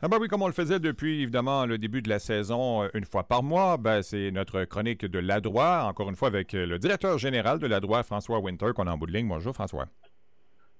Ah 0.00 0.06
ben 0.06 0.18
oui, 0.20 0.28
comme 0.28 0.42
on 0.42 0.46
le 0.46 0.52
faisait 0.52 0.78
depuis 0.78 1.22
évidemment 1.22 1.66
le 1.66 1.76
début 1.76 2.02
de 2.02 2.08
la 2.08 2.20
saison, 2.20 2.84
euh, 2.84 2.88
une 2.94 3.04
fois 3.04 3.24
par 3.24 3.42
mois, 3.42 3.76
ben, 3.78 4.00
c'est 4.00 4.30
notre 4.30 4.62
chronique 4.64 5.04
de 5.04 5.18
l'Adroit, 5.18 5.82
encore 5.86 6.08
une 6.08 6.14
fois 6.14 6.28
avec 6.28 6.54
euh, 6.54 6.66
le 6.66 6.78
directeur 6.78 7.18
général 7.18 7.58
de 7.58 7.66
l'Adroit, 7.66 8.04
François 8.04 8.38
Winter, 8.38 8.66
qu'on 8.76 8.86
a 8.86 8.92
en 8.92 8.96
bout 8.96 9.06
de 9.06 9.12
ligne. 9.12 9.26
Bonjour 9.26 9.52
François. 9.52 9.86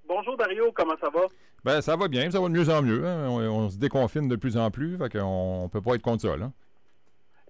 Bonjour 0.07 0.37
Dario, 0.37 0.71
comment 0.73 0.95
ça 1.01 1.11
va? 1.11 1.23
Ben 1.65 1.81
ça 1.81 1.97
va 1.97 2.07
bien, 2.07 2.31
ça 2.31 2.41
va 2.41 2.47
de 2.49 2.53
mieux 2.53 2.71
en 2.71 2.81
mieux. 2.81 3.05
hein. 3.05 3.27
On, 3.29 3.41
on 3.41 3.69
se 3.69 3.77
déconfine 3.77 4.29
de 4.29 4.37
plus 4.37 4.57
en 4.57 4.71
plus, 4.71 4.97
fait 4.97 5.11
qu'on 5.19 5.65
on 5.65 5.69
peut 5.69 5.83
pas 5.83 5.97
être 5.97 6.03
contre 6.03 6.23
ça. 6.23 6.37
Là. 6.37 6.53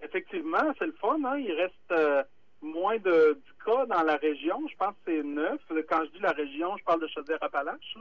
Effectivement, 0.02 0.72
c'est 0.78 0.86
le 0.86 0.94
fun. 0.98 1.18
Hein? 1.26 1.36
Il 1.36 1.52
reste 1.52 1.74
euh, 1.92 2.22
moins 2.62 2.96
de, 2.96 3.34
du 3.44 3.52
cas 3.68 3.86
dans 3.86 4.02
la 4.02 4.16
région. 4.16 4.60
Je 4.70 4.76
pense 4.76 4.94
que 5.04 5.12
c'est 5.12 5.22
neuf. 5.22 5.60
Quand 5.88 6.04
je 6.06 6.10
dis 6.12 6.20
la 6.22 6.32
région, 6.32 6.76
je 6.78 6.84
parle 6.84 7.00
de 7.02 7.08
Chaudière-Appalaches. 7.08 7.96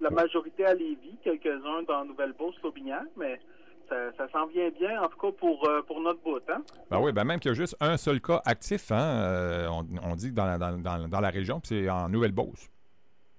La 0.00 0.10
majorité 0.10 0.64
à 0.66 0.74
Lévis, 0.74 1.18
quelques-uns 1.22 1.82
dans 1.86 2.04
Nouvelle-Beauce, 2.04 2.54
Aubignac, 2.62 3.04
mais 3.16 3.40
ça, 3.88 3.96
ça 4.16 4.28
s'en 4.32 4.46
vient 4.46 4.70
bien, 4.70 5.02
en 5.02 5.08
tout 5.08 5.18
cas 5.18 5.32
pour, 5.38 5.68
euh, 5.68 5.82
pour 5.82 6.00
notre 6.00 6.20
bout. 6.20 6.40
Hein? 6.48 6.62
Ben 6.90 7.00
oui, 7.00 7.12
ben 7.12 7.24
même 7.24 7.40
qu'il 7.40 7.50
y 7.50 7.52
a 7.52 7.56
juste 7.56 7.76
un 7.80 7.96
seul 7.96 8.20
cas 8.20 8.40
actif, 8.44 8.90
hein, 8.92 8.96
euh, 9.00 9.68
on, 9.68 9.84
on 10.10 10.14
dit 10.14 10.30
dans, 10.32 10.46
la- 10.46 10.58
dans, 10.58 11.08
dans, 11.08 11.20
la 11.20 11.30
région, 11.30 11.60
puis 11.60 11.68
c'est 11.82 11.90
en 11.90 12.08
Nouvelle-Beauce. 12.08 12.70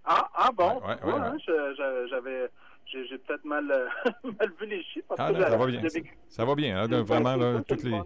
Ah, 0.04 0.30
ah 0.36 0.50
bon? 0.56 0.82
Ouais, 0.82 0.96
ouais, 1.06 1.14
ouais, 1.14 1.20
hein, 1.20 1.38
j'avais... 2.10 2.50
J'ai 2.88 3.18
peut-être 3.20 3.46
mal, 3.46 3.64
mal 4.24 4.52
vu 4.60 4.66
les 4.66 4.84
chiffres. 4.84 5.06
parce 5.08 5.22
Ah 5.22 5.32
que 5.32 5.40
ça 5.42 5.56
va 5.56 5.66
bien. 5.68 5.82
j'avais- 5.82 6.12
Ça 6.28 6.44
va 6.44 6.56
bien, 6.56 6.78
hein, 6.84 6.88
vraiment, 7.04 7.38
là, 7.38 7.62
toutes 7.66 7.84
le 7.84 7.92
les... 7.92 8.02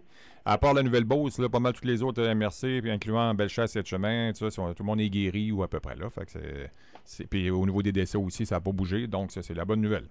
À 0.47 0.57
part 0.59 0.73
la 0.75 0.83
Nouvelle-Beauce, 0.83 1.39
là, 1.39 1.49
pas 1.49 1.59
mal 1.59 1.73
toutes 1.73 1.85
les 1.85 2.03
autres 2.03 2.21
MRC, 2.21 2.81
puis 2.81 2.91
incluant 2.91 3.33
Bellechasse 3.33 3.75
et 3.77 3.83
Chemin, 3.83 4.31
tout, 4.31 4.47
ça, 4.49 4.61
tout 4.61 4.83
le 4.83 4.85
monde 4.85 5.01
est 5.01 5.09
guéri 5.09 5.51
ou 5.51 5.63
à 5.63 5.67
peu 5.67 5.79
près 5.79 5.95
là. 5.95 6.07
Fait 6.11 6.25
que 6.25 6.31
c'est- 6.31 6.71
c'est- 7.03 7.27
Puis 7.27 7.49
au 7.49 7.65
niveau 7.65 7.81
des 7.81 7.91
décès 7.91 8.17
aussi, 8.17 8.45
ça 8.45 8.55
n'a 8.55 8.61
pas 8.61 8.71
bougé, 8.71 9.07
donc 9.07 9.31
ça, 9.31 9.41
c'est 9.41 9.55
la 9.55 9.65
bonne 9.65 9.81
nouvelle. 9.81 10.07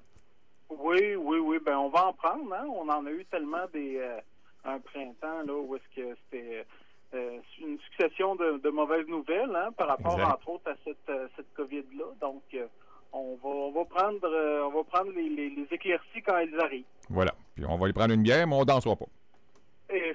Oui, 0.70 1.14
oui, 1.16 1.38
oui. 1.38 1.58
Ben, 1.64 1.76
on 1.78 1.88
va 1.88 2.06
en 2.08 2.12
prendre. 2.12 2.52
Hein? 2.52 2.66
On 2.68 2.88
en 2.88 3.06
a 3.06 3.10
eu 3.10 3.24
tellement 3.26 3.64
des 3.72 3.96
euh, 3.98 4.18
un 4.64 4.80
printemps 4.80 5.42
là 5.46 5.54
où 5.54 5.76
est-ce 5.76 5.94
que 6.00 6.16
c'était 6.30 6.66
euh, 7.14 7.38
une 7.60 7.78
succession 7.78 8.34
de, 8.34 8.58
de 8.58 8.70
mauvaises 8.70 9.06
nouvelles 9.06 9.54
hein, 9.54 9.70
par 9.76 9.86
rapport, 9.86 10.14
Exact. 10.14 10.32
entre 10.34 10.48
autres, 10.48 10.68
à 10.70 10.74
cette, 10.84 10.96
euh, 11.10 11.28
cette 11.36 11.52
COVID-là. 11.54 12.06
Donc, 12.20 12.42
euh, 12.54 12.66
on 13.12 13.36
va 13.40 13.48
on 13.48 13.70
va 13.72 13.84
prendre 13.84 14.18
euh, 14.24 14.64
on 14.66 14.72
va 14.78 14.82
prendre 14.82 15.12
les, 15.12 15.28
les, 15.28 15.50
les 15.50 15.66
éclaircies 15.70 16.22
quand 16.26 16.36
elles 16.38 16.58
arrivent. 16.60 16.84
Voilà. 17.08 17.32
Puis 17.54 17.64
on 17.66 17.76
va 17.78 17.86
lui 17.86 17.92
prendre 17.92 18.12
une 18.12 18.22
bière, 18.24 18.46
mais 18.48 18.56
on 18.56 18.64
dansera 18.64 18.96
pas. 18.96 19.06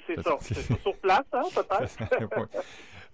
C'est 0.07 0.21
ça. 0.21 0.35
C'est 0.41 0.79
sur 0.81 0.95
place, 0.97 1.23
hein, 1.33 1.41
peut-être. 1.55 2.49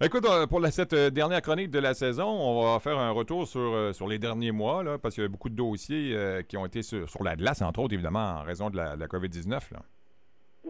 Écoute, 0.00 0.26
euh, 0.26 0.46
pour 0.46 0.60
la- 0.60 0.70
cette 0.70 0.92
euh, 0.92 1.08
dernière 1.10 1.40
chronique 1.40 1.70
de 1.70 1.78
la 1.78 1.94
saison, 1.94 2.26
on 2.28 2.72
va 2.74 2.78
faire 2.80 2.98
un 2.98 3.10
retour 3.12 3.46
sur, 3.48 3.60
euh, 3.60 3.92
sur 3.94 4.06
les 4.06 4.18
derniers 4.18 4.52
mois, 4.52 4.82
là, 4.82 4.98
parce 4.98 5.14
qu'il 5.14 5.22
y 5.24 5.26
a 5.26 5.28
beaucoup 5.30 5.48
de 5.48 5.54
dossiers 5.56 6.12
euh, 6.14 6.42
qui 6.42 6.56
ont 6.58 6.66
été 6.66 6.82
sur, 6.82 7.08
sur 7.08 7.22
la 7.24 7.34
glace, 7.34 7.62
entre 7.62 7.80
autres, 7.80 7.94
évidemment, 7.94 8.40
en 8.40 8.42
raison 8.42 8.68
de 8.68 8.76
la, 8.76 8.94
la 8.96 9.06
COVID-19. 9.06 9.48
là. 9.72 9.80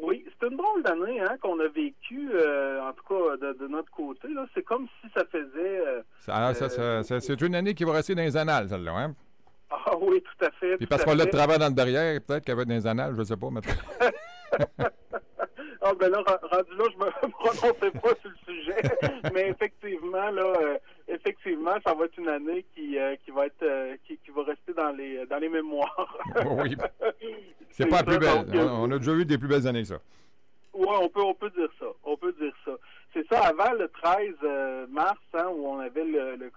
Oui, 0.01 0.25
c'est 0.39 0.47
une 0.49 0.57
drôle 0.57 0.83
d'année 0.85 1.21
hein, 1.23 1.37
qu'on 1.43 1.59
a 1.59 1.67
vécu, 1.69 2.31
euh, 2.35 2.81
en 2.89 2.93
tout 2.93 3.03
cas 3.09 3.37
de, 3.49 3.59
de 3.59 3.67
notre 3.67 3.91
côté. 3.91 4.29
C'est 4.55 4.63
comme 4.63 4.87
si 5.03 5.09
ça 5.17 5.25
faisait... 5.33 5.49
euh, 5.87 6.03
ça- 6.21 7.21
c'est 7.21 7.41
une 7.41 7.55
année 7.57 7.75
qui 7.75 7.83
va 7.85 7.95
rester 7.95 8.15
dans 8.15 8.23
les 8.23 8.37
annales, 8.37 8.69
celle-là. 8.69 8.93
Hein? 8.97 9.15
Ah 9.71 9.97
oui, 10.01 10.23
tout 10.23 10.45
à 10.45 10.51
fait. 10.53 10.77
Puis 10.77 10.87
parce 10.87 11.03
qu'on 11.05 11.15
a 11.19 11.23
fait. 11.25 11.27
de 11.27 11.31
travail 11.31 11.59
dans 11.59 11.67
le 11.69 11.75
derrière, 11.75 12.21
peut-être 12.21 12.45
qu'elle 12.45 12.55
va 12.55 12.63
être 12.63 12.69
dans 12.69 12.75
les 12.75 12.87
annales, 12.87 13.15
je 13.17 13.23
sais 13.25 13.37
pas. 13.37 13.49
Mais... 13.51 13.61
Ah 15.89 15.95
ben 15.95 16.11
là, 16.11 16.19
rendu 16.19 16.71
là, 16.77 16.85
je 16.93 16.99
me 16.99 17.31
prononçais 17.31 17.91
pas 17.93 18.15
sur 18.21 18.31
le 18.31 18.55
sujet, 18.55 18.77
mais 19.33 19.51
effectivement, 19.51 20.31
là, 20.31 20.53
euh, 20.61 20.79
effectivement, 21.07 21.75
ça 21.87 21.95
va 21.95 22.07
être 22.07 22.19
une 22.19 22.29
année 22.29 22.65
qui, 22.75 22.99
euh, 22.99 23.15
qui 23.25 23.31
va 23.31 23.47
être 23.47 23.63
euh, 23.63 23.97
qui, 24.07 24.19
qui 24.19 24.31
va 24.33 24.43
rester 24.45 24.73
dans 24.73 24.91
les 24.91 25.25
dans 25.27 25.39
les 25.39 25.49
mémoires. 25.49 26.19
oui. 26.45 26.77
C'est 27.71 27.87
pas 27.87 27.99
la 27.99 28.05
plus 28.05 28.19
belle. 28.19 28.47
donc, 28.47 28.71
On, 28.71 28.85
on 28.85 28.91
a 28.91 28.99
déjà 28.99 29.13
eu 29.13 29.25
des 29.25 29.39
plus 29.39 29.49
belles 29.49 29.67
années, 29.67 29.85
ça. 29.85 29.99
Ouais, 30.73 30.97
on 31.01 31.09
peut, 31.09 31.23
on 31.23 31.35
peut 31.35 31.51
dire 31.51 31.69
ça. 31.79 31.87
On 32.05 32.17
peut 32.17 32.33
dire 32.33 32.53
ça. 32.65 32.73
C'est 33.15 33.27
ça, 33.29 33.47
avant 33.47 33.73
le 33.73 33.89
13 33.89 34.35
euh, 34.45 34.87
mars, 34.89 35.19
hein, 35.35 35.47
où 35.55 35.67
on 35.67 35.79
avait 35.79 36.05
le, 36.05 36.37
le, 36.37 36.51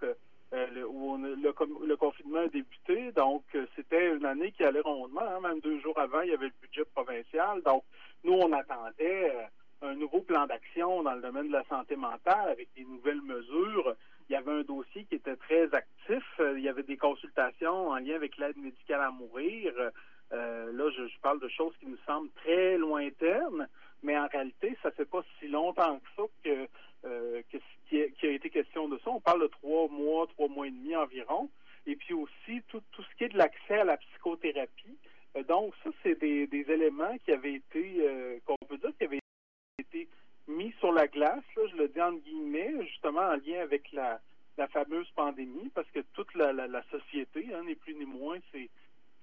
le- 0.52 0.88
où 0.88 1.18
le, 1.18 1.96
confinement 1.96 2.40
a 2.40 2.48
débuté. 2.48 3.12
Donc, 3.12 3.44
euh, 3.56 3.66
c'était 3.76 4.16
une 4.16 4.26
année 4.26 4.52
qui 4.52 4.64
allait 4.64 4.80
rondement. 4.82 5.22
hein. 5.22 5.40
Même 5.42 5.60
deux 5.60 5.80
jours 5.80 5.98
avant, 6.00 6.22
il 6.22 6.30
y 6.30 6.34
avait 6.34 6.48
le 6.48 6.54
budget 6.62 6.86
provincial. 6.86 7.62
Donc, 7.64 7.84
nous, 8.24 8.34
on 8.34 8.52
attendait 8.52 9.32
euh, 9.32 9.88
un 9.90 9.96
nouveau 9.96 10.22
plan 10.22 10.46
d'action 10.48 11.04
dans 11.04 11.14
le 11.14 11.22
domaine 11.22 11.48
de 11.48 11.54
la 11.54 11.64
santé 11.66 11.96
mentale 11.96 12.50
avec 12.50 12.70
des 12.76 12.84
nouvelles 12.84 13.22
mesures. 13.22 13.96
Il 14.30 14.34
y 14.34 14.36
avait 14.36 14.52
un 14.52 14.62
dossier 14.62 15.06
qui 15.06 15.16
était 15.16 15.36
très 15.36 15.74
actif. 15.74 16.24
Euh, 16.40 16.58
Il 16.58 16.64
y 16.64 16.70
avait 16.70 16.84
des 16.84 16.98
consultations 16.98 17.90
en 17.90 17.98
lien 17.98 18.16
avec 18.16 18.38
l'aide 18.38 18.58
médicale 18.58 19.02
à 19.02 19.12
mourir. 19.12 19.74
Euh, 20.32 20.72
là, 20.74 20.90
je, 20.96 21.20
parle 21.22 21.40
de 21.40 21.48
choses 21.48 21.74
qui 21.80 21.88
nous 21.88 21.98
semblent 22.06 22.30
très 22.44 22.78
lointaines, 22.78 23.68
mais 24.04 24.18
en 24.18 24.28
réalité, 24.28 24.78
ça 24.84 24.92
fait 24.92 25.06
pas 25.10 25.24
si 25.40 25.48
longtemps 25.48 26.00
que 26.00 26.06
ça 26.16 26.24
que, 26.44 26.68
euh, 27.06 27.42
qui, 27.88 28.02
a, 28.02 28.30
été 28.30 28.50
question 28.50 28.88
de 28.88 28.98
ça. 29.00 29.10
On 29.10 29.22
parle 29.22 29.42
de 29.42 29.48
trois 29.48 29.88
mois, 29.88 30.28
trois 30.28 30.48
mois 30.48 30.68
et 30.68 30.72
demi 30.72 30.96
environ. 30.96 31.50
Et 31.88 31.96
puis 31.96 32.14
aussi, 32.14 32.62
tout, 32.68 32.82
ce 32.98 33.16
qui 33.18 33.24
est 33.24 33.30
de 33.30 33.38
l'accès 33.38 33.80
à 33.80 33.84
la 33.84 33.98
psychothérapie. 33.98 34.98
Euh, 35.38 35.44
donc, 35.44 35.74
ça, 35.84 35.90
c'est 36.04 36.20
des, 36.20 36.48
éléments 36.52 37.18
qui 37.26 37.32
avaient 37.32 37.54
été, 37.54 37.96
euh, 38.00 38.38
qu'on 38.46 38.56
peut 38.68 38.78
dire, 38.78 38.92
qui 38.98 39.06
avaient 39.06 39.20
été 39.80 40.08
mis 40.48 40.74
sur 40.80 40.92
la 40.92 41.08
glace, 41.08 41.44
là, 41.56 41.64
je 41.72 41.76
le 41.78 41.88
dis 41.88 42.02
entre 42.02 42.24
guillemets, 42.24 42.74
justement 42.82 43.22
en 43.22 43.36
lien 43.36 43.62
avec 43.62 43.92
la, 43.92 44.20
fameuse 44.74 45.10
pandémie, 45.12 45.70
parce 45.74 45.90
que 45.92 46.02
toute 46.14 46.36
la, 46.36 46.52
la, 46.52 46.84
société, 46.92 47.48
hein, 47.54 47.64
ni 47.66 47.76
plus 47.76 47.96
ni 47.96 48.06
moins, 48.06 48.40
c'est 48.52 48.70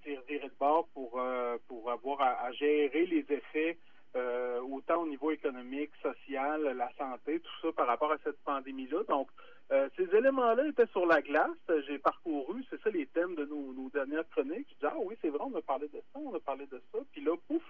reviré 0.07 0.49
de 0.49 0.55
bord 0.59 0.89
pour, 0.95 1.21
euh, 1.21 1.59
pour 1.69 1.91
avoir 1.91 2.23
à 2.23 2.51
gérer 2.53 3.05
les 3.07 3.27
effets 3.29 3.77
euh, 4.17 4.61
autant 4.63 5.03
au 5.03 5.07
niveau 5.07 5.31
économique, 5.31 5.91
social, 6.03 6.63
la 6.63 6.91
santé, 6.97 7.41
tout 7.41 7.53
ça 7.61 7.73
par 7.73 7.87
rapport 7.87 8.13
à 8.13 8.19
cette 8.25 8.39
pandémie-là. 8.45 9.03
Donc, 9.09 9.29
euh, 9.73 9.89
ces 9.97 10.05
éléments-là 10.17 10.69
étaient 10.69 10.87
sur 10.87 11.07
la 11.07 11.21
glace. 11.21 11.51
J'ai 11.87 11.99
parcouru, 11.99 12.65
c'est 12.71 12.81
ça 12.83 12.91
les 12.91 13.07
thèmes 13.07 13.35
de 13.35 13.45
nos, 13.45 13.91
dernières 13.93 14.29
chroniques. 14.31 14.69
Je 14.71 14.87
dis, 14.87 14.93
ah 14.93 14.97
oui, 14.99 15.17
c'est 15.21 15.29
vrai, 15.29 15.41
on 15.43 15.57
a 15.57 15.63
parlé 15.63 15.89
de 15.89 15.99
ça, 15.99 16.19
on 16.19 16.35
a 16.35 16.41
parlé 16.41 16.67
de 16.67 16.81
ça. 16.93 16.99
Puis 17.13 17.23
là, 17.23 17.37
pouf, 17.49 17.63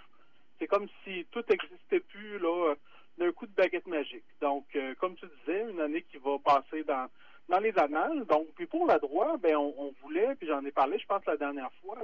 c'est 0.59 0.67
comme 0.67 0.87
si 1.05 1.27
tout 1.31 1.43
n'existait 1.49 2.01
plus 2.01 2.39
là 2.39 2.75
d'un 3.19 3.33
coup 3.33 3.47
de 3.47 3.55
baguette 3.55 3.87
magique. 3.87 4.25
Donc, 4.41 4.67
euh, 4.77 4.95
comme 4.97 5.17
tu 5.17 5.27
disais, 5.41 5.71
une 5.71 5.81
année 5.81 6.03
qui 6.03 6.19
va 6.19 6.39
passer 6.39 6.85
dans 6.85 7.09
dans 7.49 7.61
les 7.61 7.77
annales. 7.79 8.25
Donc, 8.25 8.49
puis 8.57 8.67
pour 8.67 8.87
la 8.87 8.99
droit, 8.99 9.37
ben 9.37 9.57
on, 9.57 9.95
voulait, 10.03 10.35
puis 10.35 10.49
j'en 10.49 10.65
ai 10.65 10.73
parlé, 10.73 10.99
je 10.99 11.07
pense 11.07 11.25
la 11.27 11.37
dernière 11.37 11.71
fois, 11.81 11.97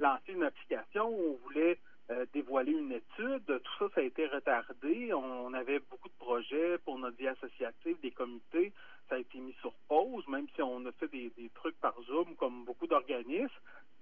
lancer 0.00 0.32
une 0.32 0.42
application. 0.42 1.06
On 1.06 1.38
voulait 1.44 1.78
dévoiler 2.32 2.72
une 2.72 2.90
ça, 3.94 4.00
a 4.00 4.04
été 4.04 4.26
retardé. 4.26 5.12
On, 5.12 5.52
avait 5.54 5.78
beaucoup 5.78 6.08
de 6.08 6.14
projets 6.18 6.78
pour 6.78 6.98
notre 6.98 7.16
vie 7.16 7.28
associative, 7.28 7.96
des 8.00 8.10
comités. 8.10 8.72
Ça 9.08 9.16
a 9.16 9.18
été 9.18 9.38
mis 9.38 9.54
sur 9.60 9.72
pause, 9.88 10.26
même 10.28 10.46
si 10.54 10.62
on 10.62 10.84
a 10.86 10.92
fait 10.92 11.08
des, 11.08 11.30
trucs 11.54 11.78
par 11.80 11.94
Zoom, 12.02 12.34
comme 12.36 12.64
beaucoup 12.64 12.86
d'organismes. 12.86 13.48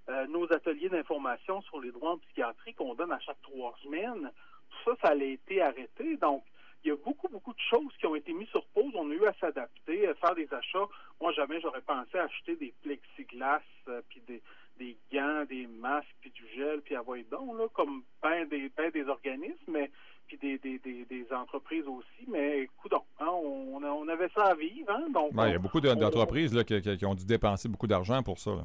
Euh, 0.09 0.27
nos 0.27 0.51
ateliers 0.51 0.89
d'information 0.89 1.61
sur 1.61 1.79
les 1.79 1.91
droits 1.91 2.11
en 2.11 2.17
psychiatrie 2.17 2.73
qu'on 2.73 2.93
donne 2.93 3.11
à 3.11 3.19
chaque 3.19 3.41
trois 3.41 3.73
semaines, 3.83 4.31
tout 4.69 4.91
ça, 4.91 4.97
ça 5.01 5.09
a 5.11 5.15
été 5.15 5.61
arrêté. 5.61 6.17
Donc, 6.17 6.43
il 6.83 6.89
y 6.89 6.91
a 6.91 6.97
beaucoup, 6.97 7.29
beaucoup 7.29 7.53
de 7.53 7.59
choses 7.69 7.93
qui 7.97 8.05
ont 8.05 8.15
été 8.15 8.33
mises 8.33 8.49
sur 8.49 8.65
pause. 8.67 8.91
On 8.95 9.09
a 9.09 9.13
eu 9.13 9.25
à 9.25 9.33
s'adapter, 9.39 10.07
à 10.07 10.13
faire 10.15 10.35
des 10.35 10.53
achats. 10.53 10.87
Moi, 11.21 11.31
jamais 11.31 11.61
j'aurais 11.61 11.81
pensé 11.81 12.17
acheter 12.17 12.57
des 12.57 12.73
plexiglas, 12.81 13.61
euh, 13.87 14.01
puis 14.09 14.21
des, 14.27 14.97
gants, 15.13 15.45
des 15.45 15.65
masques, 15.67 16.22
gel, 16.55 16.81
puis 16.81 16.95
avoir 16.95 17.17
donc, 17.31 17.57
là, 17.57 17.67
comme 17.73 18.03
ben 18.21 18.47
des, 18.47 18.71
ben 18.75 18.89
des 18.91 19.07
organismes, 19.07 19.71
mais 19.71 19.91
puis 20.27 20.37
des, 20.37 20.57
des, 20.57 20.79
des, 20.79 21.05
des 21.05 21.25
entreprises 21.33 21.85
aussi. 21.87 22.25
Mais 22.27 22.69
coudons, 22.81 23.03
hein, 23.19 23.27
on, 23.27 23.81
on 23.83 24.07
avait 24.07 24.29
ça 24.35 24.45
à 24.45 24.55
vivre. 24.55 24.89
Hein, 24.89 25.07
donc, 25.13 25.33
Ouais, 25.33 25.49
il 25.49 25.53
y 25.53 25.55
a 25.55 25.59
beaucoup 25.59 25.81
d'entreprises 25.81 26.53
là, 26.53 26.63
qui, 26.63 27.05
ont 27.05 27.15
dû 27.15 27.25
dépenser 27.25 27.67
beaucoup 27.67 27.87
d'argent 27.87 28.23
pour 28.23 28.39
ça. 28.39 28.51
là. 28.51 28.63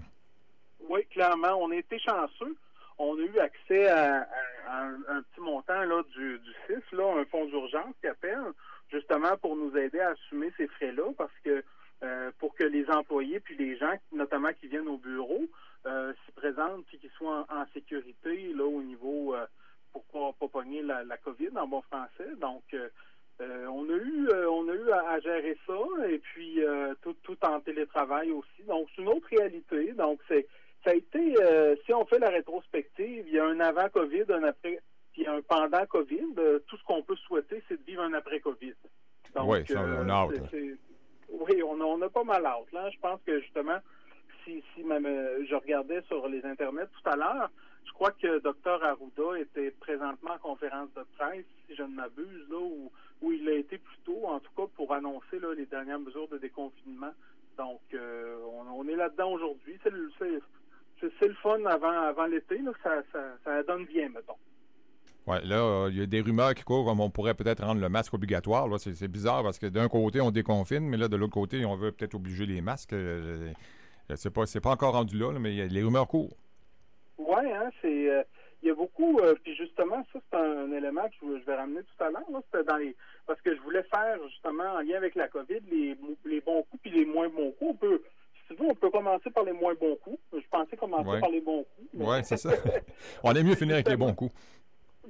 Oui, 0.88 1.04
clairement. 1.06 1.56
On 1.60 1.70
a 1.70 1.76
été 1.76 1.98
chanceux. 1.98 2.56
On 2.98 3.16
a 3.16 3.20
eu 3.22 3.38
accès 3.38 3.88
à, 3.88 4.28
à 4.68 4.84
un, 4.84 4.94
un 5.08 5.22
petit 5.22 5.40
montant 5.40 5.82
là, 5.84 6.02
du, 6.16 6.38
du 6.38 6.52
CIF, 6.66 6.92
là, 6.92 7.20
un 7.20 7.24
fonds 7.26 7.46
d'urgence 7.46 7.94
qui 8.00 8.08
appelle, 8.08 8.52
justement 8.90 9.36
pour 9.36 9.56
nous 9.56 9.76
aider 9.76 10.00
à 10.00 10.10
assumer 10.10 10.52
ces 10.56 10.66
frais-là, 10.68 11.12
parce 11.16 11.32
que 11.44 11.62
euh, 12.02 12.30
pour 12.38 12.54
que 12.54 12.64
les 12.64 12.88
employés 12.90 13.40
puis 13.40 13.56
les 13.56 13.76
gens, 13.76 13.92
notamment 14.12 14.52
qui 14.52 14.68
viennent 14.68 14.88
au 14.88 14.98
bureau, 14.98 15.42
euh, 15.88 16.12
s'y 16.24 16.32
présentent 16.32 16.84
puis 16.86 16.98
qu'ils 16.98 17.10
soient 17.10 17.46
en, 17.48 17.60
en 17.62 17.66
sécurité 17.72 18.52
là 18.54 18.64
au 18.64 18.82
niveau 18.82 19.34
euh, 19.34 19.46
pour 19.92 20.04
pas, 20.04 20.32
pas 20.38 20.48
pogner 20.48 20.82
la, 20.82 21.02
la 21.04 21.16
COVID 21.16 21.50
en 21.56 21.66
bon 21.66 21.82
français. 21.82 22.30
Donc 22.40 22.62
euh, 22.74 22.88
euh, 23.40 23.66
on 23.66 23.88
a 23.88 23.96
eu 23.96 24.28
on 24.48 24.68
a 24.68 24.74
eu 24.74 24.90
à, 24.90 25.10
à 25.10 25.20
gérer 25.20 25.56
ça 25.66 26.08
et 26.08 26.18
puis 26.18 26.60
tout, 27.02 27.16
tout 27.22 27.38
en 27.44 27.60
télétravail 27.60 28.30
aussi. 28.32 28.62
Donc 28.66 28.88
c'est 28.94 29.02
une 29.02 29.08
autre 29.08 29.28
réalité. 29.30 29.92
Donc 29.94 30.20
c'est 30.28 30.46
ça 30.84 30.90
a 30.90 30.94
été 30.94 31.34
si 31.84 31.92
on 31.94 32.04
fait 32.06 32.18
la 32.18 32.30
rétrospective, 32.30 33.24
il 33.26 33.34
y 33.34 33.38
a 33.38 33.46
un 33.46 33.60
avant 33.60 33.88
Covid, 33.88 34.24
un 34.30 34.44
après 34.44 34.80
puis 35.12 35.26
un 35.26 35.40
pendant 35.42 35.86
Covid. 35.86 36.34
Tout 36.66 36.76
ce 36.76 36.84
qu'on 36.84 37.02
peut 37.02 37.16
souhaiter, 37.16 37.62
c'est 37.68 37.78
de 37.80 37.84
vivre 37.86 38.02
un 38.02 38.12
après 38.12 38.40
Covid. 38.40 38.74
Donc, 39.34 39.50
Oui, 39.50 39.64
on 39.76 40.08
a 40.08 40.12
hâte, 40.12 40.54
oui, 41.30 41.62
on 41.62 41.80
a, 41.80 41.84
on 41.84 42.00
a 42.02 42.08
pas 42.08 42.24
mal 42.24 42.44
hâte. 42.46 42.72
Là. 42.72 42.90
Je 42.90 42.98
pense 42.98 43.20
que 43.24 43.40
justement, 43.40 43.78
si, 44.74 44.84
même 44.84 45.06
euh, 45.06 45.44
je 45.48 45.54
regardais 45.54 46.02
sur 46.02 46.26
les 46.28 46.44
internets 46.44 46.86
tout 46.86 47.08
à 47.08 47.16
l'heure, 47.16 47.50
je 47.86 47.92
crois 47.92 48.10
que 48.10 48.38
Dr 48.40 48.84
Arruda 48.84 49.38
était 49.40 49.70
présentement 49.70 50.32
en 50.34 50.38
conférence 50.38 50.88
de 50.94 51.04
presse, 51.16 51.44
si 51.66 51.74
je 51.74 51.82
ne 51.82 51.94
m'abuse, 51.94 52.48
là, 52.50 52.58
où, 52.58 52.90
où 53.22 53.32
il 53.32 53.48
a 53.48 53.54
été 53.54 53.78
plus 53.78 53.98
tôt, 54.04 54.26
en 54.26 54.40
tout 54.40 54.52
cas, 54.56 54.66
pour 54.76 54.92
annoncer 54.92 55.38
là, 55.40 55.54
les 55.54 55.66
dernières 55.66 55.98
mesures 55.98 56.28
de 56.28 56.38
déconfinement. 56.38 57.12
Donc, 57.56 57.80
on, 57.92 58.66
on, 58.72 58.86
est 58.86 58.94
là-dedans 58.94 59.32
aujourd'hui. 59.32 59.76
C'est 59.82 59.90
le, 59.90 60.12
c'est 61.00 61.26
le 61.26 61.34
fun 61.34 61.64
avant, 61.64 61.90
avant 61.90 62.26
l'été. 62.26 62.60
Ça, 62.84 63.02
ça, 63.12 63.18
ça, 63.44 63.62
donne 63.64 63.84
bien, 63.86 64.08
mettons. 64.10 64.36
Oui, 65.26 65.36
là, 65.44 65.88
il 65.90 65.98
y 65.98 66.02
a 66.02 66.06
des 66.06 66.20
rumeurs 66.20 66.54
qui 66.54 66.62
courent 66.62 66.86
comme 66.86 67.00
on 67.00 67.10
pourrait 67.10 67.34
peut-être 67.34 67.62
rendre 67.62 67.80
le 67.80 67.88
masque 67.88 68.14
obligatoire. 68.14 68.68
C'est 68.78 69.08
bizarre 69.08 69.42
parce 69.42 69.58
que 69.58 69.66
d'un 69.66 69.88
côté, 69.88 70.20
on 70.20 70.30
déconfine, 70.30 70.88
mais 70.88 70.96
là, 70.96 71.08
de 71.08 71.16
l'autre 71.16 71.34
côté, 71.34 71.64
on 71.64 71.76
veut 71.76 71.92
peut-être 71.92 72.14
obliger 72.14 72.46
les 72.46 72.60
masques. 72.60 72.92
Euh, 72.92 73.52
c'est 74.16 74.32
pas, 74.32 74.44
pas 74.62 74.70
encore 74.70 74.92
rendu 74.94 75.18
là, 75.18 75.32
mais 75.38 75.68
les 75.68 75.82
rumeurs 75.82 76.08
courent. 76.08 76.36
Oui, 77.18 77.52
hein, 77.52 77.70
c'est. 77.82 78.10
Euh, 78.10 78.22
il 78.62 78.68
y 78.68 78.70
a 78.72 78.74
beaucoup, 78.74 79.20
euh, 79.20 79.34
puis 79.44 79.54
justement, 79.54 80.04
ça, 80.12 80.18
c'est 80.30 80.36
un, 80.36 80.72
élément 80.72 81.08
que 81.08 81.38
je, 81.38 81.44
vais 81.44 81.54
ramener 81.54 81.80
tout 81.82 82.04
à 82.04 82.10
l'heure. 82.10 82.24
C'était 82.46 82.64
dans 82.64 82.76
les. 82.76 82.96
Parce 83.26 83.40
que 83.42 83.54
je 83.54 83.60
voulais 83.60 83.84
faire 83.84 84.18
justement 84.28 84.64
en 84.64 84.80
lien 84.80 84.96
avec 84.96 85.14
la 85.14 85.28
COVID, 85.28 85.60
les, 85.70 85.96
les 86.24 86.40
bons 86.40 86.62
coups 86.64 86.82
puis 86.82 86.90
les 86.90 87.04
moins 87.04 87.28
bons 87.28 87.52
coups. 87.52 87.70
On 87.70 87.74
peut 87.74 88.02
si 88.48 88.54
tu 88.54 88.62
veux, 88.62 88.70
on 88.70 88.74
peut 88.74 88.90
commencer 88.90 89.30
par 89.30 89.44
les 89.44 89.52
moins 89.52 89.74
bons 89.74 89.96
coups. 89.96 90.18
Je 90.32 90.48
pensais 90.50 90.76
commencer 90.76 91.20
par 91.20 91.30
les 91.30 91.40
bons 91.40 91.64
coups. 91.64 91.88
Oui, 91.94 92.16
c'est 92.24 92.36
ça. 92.36 92.50
on 93.22 93.32
aime 93.32 93.46
mieux 93.46 93.54
finir 93.54 93.74
avec 93.74 93.88
les 93.88 93.96
bons 93.96 94.14
coups. 94.14 94.32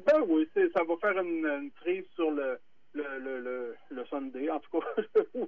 Ben 0.06 0.23
oui, 0.29 0.49
ça 0.55 0.83
va 0.85 0.97
faire 1.00 1.23
une, 1.23 1.47
une 1.47 1.71
prise 1.71 2.05
sur 2.15 2.31
le, 2.31 2.59
le, 3.03 3.41
le, 3.41 3.77
le, 3.91 4.05
Sunday. 4.06 4.50
En 4.50 4.61
tout 4.61 4.81
cas, 4.81 4.87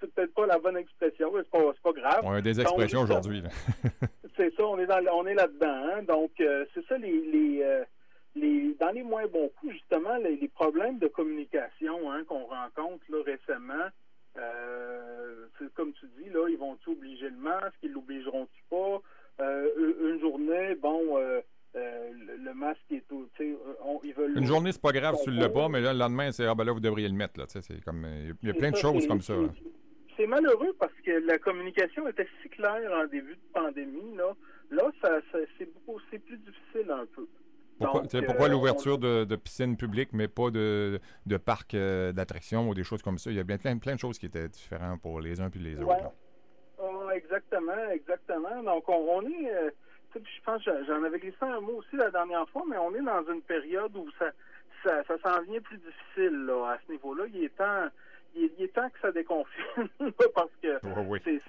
c'est 0.00 0.14
peut-être 0.14 0.34
pas 0.34 0.46
la 0.46 0.58
bonne 0.58 0.76
expression, 0.76 1.32
mais 1.32 1.40
c'est 1.42 1.50
pas, 1.50 1.72
pas 1.82 1.92
grave. 1.92 2.20
On 2.22 2.32
a 2.32 2.40
des 2.40 2.60
expressions 2.60 3.02
aujourd'hui. 3.02 3.42
c'est 4.36 4.54
ça, 4.54 4.64
on 4.64 4.78
est, 4.78 4.86
dans, 4.86 5.00
on 5.12 5.26
est 5.26 5.34
là-dedans. 5.34 5.66
Hein. 5.66 6.02
Donc, 6.02 6.32
euh, 6.40 6.64
c'est 6.74 6.84
ça, 6.86 6.98
les, 6.98 7.20
les, 7.20 7.62
euh, 7.62 7.84
les, 8.34 8.74
dans 8.78 8.90
les 8.90 9.02
moins 9.02 9.26
bons 9.26 9.50
coups, 9.60 9.72
justement, 9.72 10.16
les, 10.16 10.36
les 10.36 10.48
problèmes 10.48 10.98
de 10.98 11.08
communication 11.08 12.10
hein, 12.10 12.24
qu'on 12.24 12.44
rencontre 12.44 13.04
là, 13.08 13.22
récemment, 13.24 13.88
euh, 14.38 15.46
comme 15.74 15.92
tu 15.94 16.06
dis, 16.18 16.30
là, 16.30 16.48
ils 16.48 16.58
vont-tu 16.58 16.90
obliger 16.90 17.28
le 17.28 17.36
masque, 17.36 17.76
ils 17.82 17.92
l'obligeront-tu 17.92 18.62
pas? 18.70 19.00
Euh, 19.40 19.68
une 20.12 20.20
journée, 20.20 20.74
bon, 20.76 21.16
euh, 21.16 21.40
euh, 21.76 22.10
le, 22.42 22.54
masque 22.54 22.80
est 22.90 23.06
tout. 23.08 23.28
ils 24.04 24.14
veulent 24.14 24.29
une 24.40 24.46
journée, 24.46 24.72
c'est 24.72 24.82
pas 24.82 24.92
grave 24.92 25.16
si 25.16 25.24
tu 25.24 25.30
l'as 25.30 25.48
pas, 25.48 25.68
mais 25.68 25.80
là, 25.80 25.92
le 25.92 25.98
lendemain, 25.98 26.32
c'est 26.32 26.46
ah 26.46 26.54
ben 26.54 26.64
là, 26.64 26.72
vous 26.72 26.80
devriez 26.80 27.08
le 27.08 27.14
mettre. 27.14 27.38
Là, 27.38 27.46
c'est 27.48 27.84
comme, 27.84 28.06
il 28.42 28.48
y 28.48 28.50
a 28.50 28.54
plein 28.54 28.70
de 28.70 28.76
choses 28.76 29.06
comme 29.06 29.20
ça. 29.20 29.34
C'est 30.16 30.26
malheureux 30.26 30.74
parce 30.78 30.92
que 31.04 31.12
la 31.26 31.38
communication 31.38 32.06
était 32.08 32.26
si 32.42 32.48
claire 32.50 32.92
en 32.92 33.06
début 33.06 33.36
de 33.36 33.52
pandémie. 33.54 34.16
Là, 34.16 34.34
là 34.70 34.90
ça, 35.00 35.18
c'est 35.32 36.18
plus 36.18 36.38
difficile 36.38 36.90
un 36.90 37.06
peu. 37.14 37.26
Pourquoi, 37.80 38.02
pourquoi 38.26 38.46
euh, 38.46 38.48
l'ouverture 38.50 38.98
de, 38.98 39.24
de, 39.24 39.36
piscines 39.36 39.76
publiques, 39.76 40.10
mais 40.12 40.28
pas 40.28 40.50
de, 40.50 41.00
de 41.24 41.36
parcs 41.38 41.74
euh, 41.74 42.12
d'attractions 42.12 42.68
ou 42.68 42.74
des 42.74 42.84
choses 42.84 43.00
comme 43.00 43.16
ça? 43.16 43.30
Il 43.30 43.36
y 43.36 43.40
a 43.40 43.42
bien 43.42 43.56
plein, 43.56 43.78
plein 43.78 43.94
de 43.94 44.00
choses 44.00 44.18
qui 44.18 44.26
étaient 44.26 44.48
différentes 44.48 45.00
pour 45.00 45.20
les 45.20 45.40
uns 45.40 45.48
puis 45.48 45.60
les 45.60 45.80
autres. 45.80 46.12
Ah, 46.78 47.14
exactement, 47.14 47.90
exactement. 47.90 48.62
Donc, 48.62 48.86
on, 48.88 49.22
est... 49.22 49.54
Euh, 49.54 49.70
je 50.14 50.42
pense 50.44 50.62
j'en 50.62 51.02
avais 51.04 51.18
glissé 51.18 51.36
un 51.42 51.60
mot 51.60 51.76
aussi 51.78 51.96
la 51.96 52.10
dernière 52.10 52.48
fois, 52.48 52.62
mais 52.68 52.76
on 52.78 52.94
est 52.94 53.02
dans 53.02 53.24
une 53.32 53.42
période 53.42 53.94
où 53.96 54.08
ça, 54.18 54.30
ça, 54.84 55.02
ça 55.04 55.18
s'en 55.18 55.42
vient 55.42 55.60
plus 55.60 55.78
difficile 55.78 56.46
là, 56.46 56.72
à 56.72 56.78
ce 56.86 56.92
niveau-là. 56.92 57.24
Il 57.32 57.44
est 57.44 57.56
temps 57.56 57.88
il, 58.36 58.50
est 58.62 58.72
temps 58.72 58.88
que 58.88 59.00
ça 59.00 59.12
déconfine 59.12 59.88
parce 60.34 60.50
que 60.62 60.78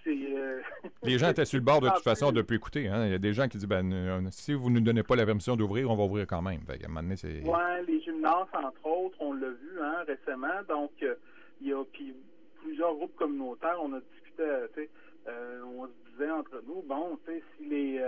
c'est. 0.04 0.18
Euh, 0.36 0.62
les 1.04 1.18
gens 1.18 1.30
étaient 1.30 1.46
sur 1.46 1.60
le 1.60 1.66
bord 1.66 1.82
de 1.82 1.90
toute 1.90 2.04
façon 2.04 2.32
de 2.32 2.42
plus 2.42 2.58
écouter. 2.58 2.88
Hein. 2.88 3.06
Il 3.06 3.12
y 3.12 3.16
a 3.16 3.20
des 3.20 3.34
gens 3.34 3.48
qui 3.48 3.58
disent 3.58 3.68
ben, 3.68 3.92
euh, 3.92 4.22
si 4.32 4.54
vous 4.54 4.70
ne 4.70 4.76
nous 4.76 4.82
donnez 4.82 5.04
pas 5.04 5.16
la 5.16 5.26
permission 5.26 5.56
d'ouvrir, 5.56 5.90
on 5.90 5.96
va 5.96 6.04
ouvrir 6.04 6.28
quand 6.28 6.42
même. 6.42 6.62
Fait 6.62 6.84
ouais, 6.86 7.84
les 7.88 8.02
gymnases, 8.02 8.48
entre 8.54 8.86
autres, 8.86 9.18
on 9.20 9.34
l'a 9.34 9.50
vu 9.50 9.80
hein, 9.82 10.04
récemment. 10.08 10.62
Donc, 10.68 10.92
euh, 11.04 11.16
il 11.62 11.68
y 11.68 11.74
a 11.74 11.84
puis 11.92 12.16
plusieurs 12.64 12.94
groupes 12.96 13.16
communautaires, 13.16 13.78
on 13.82 13.94
a 13.94 14.00
discuté, 14.00 14.90
on 15.28 15.86
se 15.86 16.12
disait 16.12 16.32
entre 16.32 16.62
nous, 16.68 16.82
bon, 16.88 17.18
si 17.26 17.64
les 17.64 18.04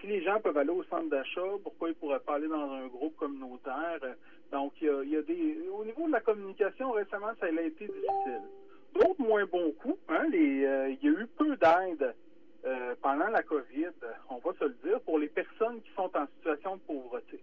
si 0.00 0.06
les 0.06 0.22
gens 0.22 0.40
peuvent 0.40 0.56
aller 0.56 0.70
au 0.70 0.82
centre 0.84 1.08
d'achat, 1.08 1.42
pourquoi 1.62 1.88
ils 1.88 1.92
ne 1.92 1.96
pourraient 1.96 2.20
pas 2.20 2.36
aller 2.36 2.48
dans 2.48 2.72
un 2.72 2.86
groupe 2.86 3.16
communautaire? 3.16 3.98
Donc, 4.52 4.72
il 4.80 5.08
y 5.08 5.16
a, 5.16 5.22
des. 5.22 5.68
Au 5.72 5.84
niveau 5.84 6.06
de 6.06 6.12
la 6.12 6.20
communication, 6.20 6.92
récemment, 6.92 7.32
ça 7.38 7.46
a 7.46 7.50
été 7.50 7.86
difficile. 7.86 8.40
D'autres 8.94 9.20
moins 9.20 9.44
bons 9.46 9.72
coups, 9.80 9.98
hein, 10.08 10.26
les, 10.30 10.64
euh, 10.64 10.90
il 10.90 11.04
y 11.04 11.08
a 11.08 11.20
eu 11.20 11.26
peu 11.38 11.56
d'aide 11.56 12.14
euh, 12.64 12.94
pendant 13.00 13.28
la 13.28 13.42
COVID, 13.42 13.92
on 14.28 14.38
va 14.38 14.52
se 14.58 14.64
le 14.64 14.76
dire, 14.84 15.00
pour 15.02 15.18
les 15.18 15.28
personnes 15.28 15.80
qui 15.82 15.90
sont 15.94 16.10
en 16.16 16.26
situation 16.36 16.76
de 16.76 16.80
pauvreté. 16.80 17.40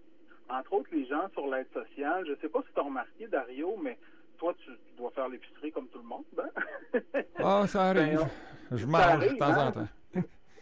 Entre 0.49 0.73
autres, 0.73 0.89
les 0.91 1.05
gens 1.05 1.27
sur 1.33 1.47
l'aide 1.47 1.67
sociale. 1.73 2.25
Je 2.25 2.31
ne 2.31 2.35
sais 2.37 2.49
pas 2.49 2.59
si 2.67 2.73
tu 2.73 2.79
as 2.79 2.83
remarqué, 2.83 3.27
Dario, 3.27 3.77
mais 3.81 3.97
toi, 4.37 4.53
tu, 4.63 4.71
dois 4.97 5.11
faire 5.11 5.29
l'épicerie 5.29 5.71
comme 5.71 5.87
tout 5.87 5.99
le 5.99 6.05
monde. 6.05 6.23
Hein? 6.37 7.09
Ah, 7.39 7.65
ça 7.67 7.81
arrive. 7.89 8.25
Ben, 8.69 8.77
Je 8.77 8.85
mange 8.85 9.19
de 9.19 9.37
temps 9.37 9.45
en 9.45 9.67
hein? 9.67 9.71
temps. 9.71 9.87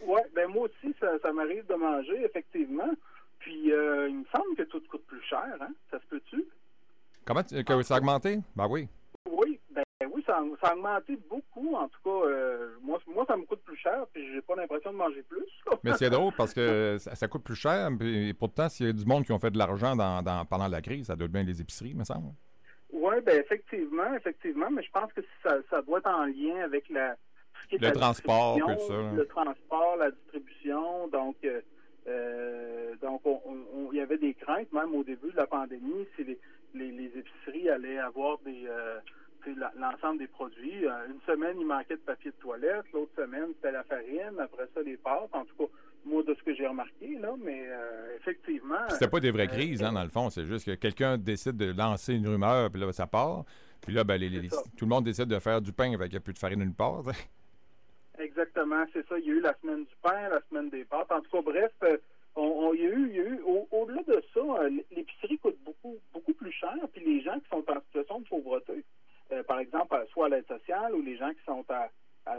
Oui, 0.05 0.21
ben 0.35 0.47
moi 0.47 0.67
aussi, 0.67 0.95
ça, 0.99 1.17
ça 1.21 1.31
m'arrive 1.33 1.65
de 1.67 1.75
manger, 1.75 2.23
effectivement. 2.23 2.91
Puis, 3.39 3.71
euh, 3.71 4.07
il 4.09 4.19
me 4.19 4.25
semble 4.35 4.55
que 4.55 4.63
tout 4.63 4.81
coûte 4.89 5.05
plus 5.05 5.21
cher, 5.23 5.55
hein? 5.59 5.73
Ça 5.91 5.99
se 5.99 6.05
peut-tu? 6.07 6.45
Comment 7.25 7.41
que 7.43 7.83
ça 7.83 7.95
a 7.95 7.97
augmenté? 7.97 8.39
Ben 8.55 8.67
oui. 8.69 8.87
Oui, 9.29 9.59
ben 9.71 9.83
oui, 10.11 10.23
ça, 10.25 10.37
a 10.37 10.73
augmenté 10.73 11.17
beaucoup. 11.29 11.75
En 11.75 11.87
tout 11.87 11.99
cas, 12.03 12.27
euh, 12.27 12.75
moi, 12.81 12.99
moi, 13.07 13.25
ça 13.27 13.35
me 13.35 13.43
coûte 13.45 13.61
plus 13.63 13.77
cher, 13.77 14.05
puis 14.13 14.31
j'ai 14.31 14.41
pas 14.41 14.55
l'impression 14.55 14.91
de 14.91 14.97
manger 14.97 15.23
plus. 15.23 15.45
Mais 15.83 15.93
c'est 15.93 16.09
drôle 16.09 16.33
parce 16.37 16.53
que 16.53 16.97
ça, 16.99 17.27
coûte 17.27 17.43
plus 17.43 17.55
cher, 17.55 17.89
et 18.01 18.33
pourtant, 18.33 18.69
s'il 18.69 18.87
y 18.87 18.89
a 18.89 18.93
du 18.93 19.05
monde 19.05 19.25
qui 19.25 19.31
ont 19.31 19.39
fait 19.39 19.51
de 19.51 19.57
l'argent 19.57 19.95
dans, 19.95 20.45
pendant 20.45 20.67
la 20.67 20.81
crise, 20.81 21.07
ça 21.07 21.15
doit 21.15 21.25
être 21.25 21.31
bien 21.31 21.43
les 21.43 21.61
épiceries, 21.61 21.95
me 21.95 22.03
semble. 22.03 22.33
Oui, 22.91 23.15
ben 23.23 23.39
effectivement, 23.39 24.13
effectivement, 24.15 24.69
mais 24.71 24.83
je 24.83 24.91
pense 24.91 25.11
que 25.13 25.21
ça, 25.43 25.57
ça 25.69 25.81
doit 25.81 25.99
être 25.99 26.09
en 26.09 26.25
lien 26.25 26.63
avec 26.63 26.89
la, 26.89 27.15
le 27.71 27.91
transport, 27.91 28.57
tout 28.57 28.87
ça. 28.87 29.11
Le 29.15 29.25
transport, 29.25 29.97
la 29.97 30.11
distribution, 30.11 31.07
donc 31.07 31.35
euh, 31.43 31.61
euh, 32.07 32.93
donc, 33.01 33.21
il 33.91 33.97
y 33.97 34.01
avait 34.01 34.17
des 34.17 34.33
craintes, 34.33 34.71
même 34.71 34.93
au 34.93 35.03
début 35.03 35.31
de 35.31 35.37
la 35.37 35.47
pandémie, 35.47 36.05
si 36.15 36.23
les, 36.23 36.37
les, 36.91 37.11
épiceries 37.17 37.69
allaient 37.69 37.97
avoir 37.97 38.37
des 38.45 38.65
euh, 38.67 38.99
l'ensemble 39.77 40.19
des 40.19 40.27
produits. 40.27 40.85
Euh, 40.85 41.07
une 41.09 41.21
semaine, 41.25 41.57
il 41.59 41.65
manquait 41.65 41.95
de 41.95 42.01
papier 42.01 42.31
de 42.31 42.35
toilette, 42.37 42.85
l'autre 42.93 43.11
semaine, 43.15 43.49
c'était 43.55 43.71
la 43.71 43.83
farine, 43.83 44.39
après 44.39 44.67
ça, 44.73 44.81
les 44.81 44.97
pâtes. 44.97 45.29
En 45.33 45.45
tout 45.45 45.55
cas, 45.57 45.71
moi, 46.05 46.21
de 46.23 46.35
ce 46.35 46.43
que 46.43 46.53
j'ai 46.53 46.67
remarqué, 46.67 47.17
là, 47.19 47.33
mais 47.43 47.67
effectivement... 48.17 48.87
C'était 48.89 49.07
pas 49.07 49.19
des 49.19 49.31
vraies 49.31 49.47
crises, 49.47 49.81
hein, 49.81 49.91
dans 49.91 50.03
le 50.03 50.09
fond. 50.09 50.29
C'est 50.29 50.45
juste 50.45 50.67
que 50.67 50.75
quelqu'un 50.75 51.17
décide 51.17 51.57
de 51.57 51.73
lancer 51.75 52.13
une 52.13 52.27
rumeur, 52.27 52.69
puis 52.69 52.79
là, 52.79 52.91
ça 52.91 53.07
part. 53.07 53.43
Puis 53.81 53.91
là, 53.91 54.03
ben, 54.03 54.19
tout 54.77 54.85
le 54.85 54.89
monde 54.89 55.03
décide 55.03 55.25
de 55.25 55.39
faire 55.39 55.61
du 55.61 55.73
pain 55.73 55.91
avec 55.93 56.11
il 56.11 56.13
n'y 56.13 56.17
a 56.17 56.19
plus 56.19 56.33
de 56.33 56.39
farine 56.39 56.59
nulle 56.59 56.73
part. 56.73 57.03
Exactement, 58.19 58.85
c'est 58.93 59.07
ça. 59.07 59.17
Il 59.19 59.25
y 59.25 59.29
a 59.29 59.33
eu 59.33 59.41
la 59.41 59.53
semaine 59.61 59.83
du 59.83 59.95
pain, 60.01 60.29
la 60.29 60.41
semaine 60.49 60.69
des 60.69 60.85
pâtes. 60.85 61.11
En 61.11 61.21
tout 61.21 61.31
cas, 61.31 61.41
bref, 61.41 61.71
euh, 61.83 61.97
on, 62.35 62.73
y 62.73 62.85
a 62.85 62.89
eu, 62.89 63.09
il 63.09 63.15
y 63.15 63.19
a 63.19 63.23
eu 63.23 63.41
au-delà 63.71 64.03
de 64.03 64.23
ça, 64.33 64.39
euh, 64.39 64.69
l'épicerie 64.91 65.37
coûte 65.39 65.57
beaucoup, 65.63 65.97
beaucoup 66.13 66.33
plus 66.33 66.51
cher. 66.51 66.75
Puis 66.93 67.03
les 67.03 67.21
gens 67.21 67.39
qui 67.39 67.49
sont 67.49 67.63
en 67.69 67.81
situation 67.81 68.19
de 68.19 68.27
pauvreté, 68.27 68.83
euh, 69.31 69.43
par 69.43 69.59
exemple, 69.59 69.95
soit 70.11 70.27
à 70.27 70.29
l'aide 70.29 70.47
sociale 70.47 70.93
ou 70.95 71.01
les 71.01 71.17
gens 71.17 71.31
qui 71.31 71.43
sont 71.45 71.65
à, 71.69 71.89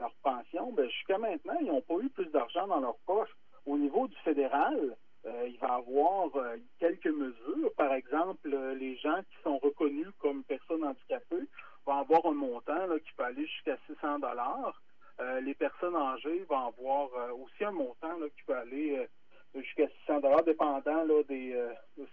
leur 0.00 0.12
pension, 0.23 0.73
ben, 0.73 0.88
jusqu'à 0.88 1.18
maintenant, 1.18 1.56
ils 1.61 1.68
n'ont 1.68 1.83
pas 1.83 1.99
eu 2.02 2.09
plus 2.09 2.26
d'argent 2.26 2.66
dans 2.66 2.80
leur 2.80 2.97
poche. 3.06 3.30
Au 3.66 3.78
niveau 3.78 4.09
du 4.09 4.16
fédéral, 4.25 4.97
il 5.25 5.59
va 5.59 5.68
y 5.68 5.71
avoir 5.71 6.30
quelques 6.78 7.06
mesures. 7.06 7.73
Par 7.76 7.92
exemple, 7.92 8.49
les 8.78 8.97
gens 8.97 9.21
qui 9.23 9.42
sont 9.42 9.59
reconnus 9.59 10.09
comme 10.21 10.45
personnes 10.45 10.85
handicapées 10.85 11.49
vont 11.85 11.99
avoir 11.99 12.26
un 12.26 12.35
montant 12.35 12.87
qui 13.04 13.12
peut 13.16 13.25
aller 13.25 13.47
jusqu'à 13.47 13.76
600 13.88 14.21
dollars. 14.21 14.80
Euh, 15.18 15.40
les 15.40 15.54
personnes 15.54 15.97
âgées 15.97 16.45
vont 16.49 16.66
avoir 16.66 17.09
euh, 17.16 17.30
aussi 17.47 17.65
un 17.65 17.73
montant 17.73 18.15
qui 18.37 18.43
peut 18.47 18.55
aller 18.55 18.99
euh, 18.99 19.61
jusqu'à 19.61 19.87
600 20.07 20.21
dollars, 20.21 20.45
dépendant 20.45 21.05
là, 21.05 21.23
des 21.29 21.55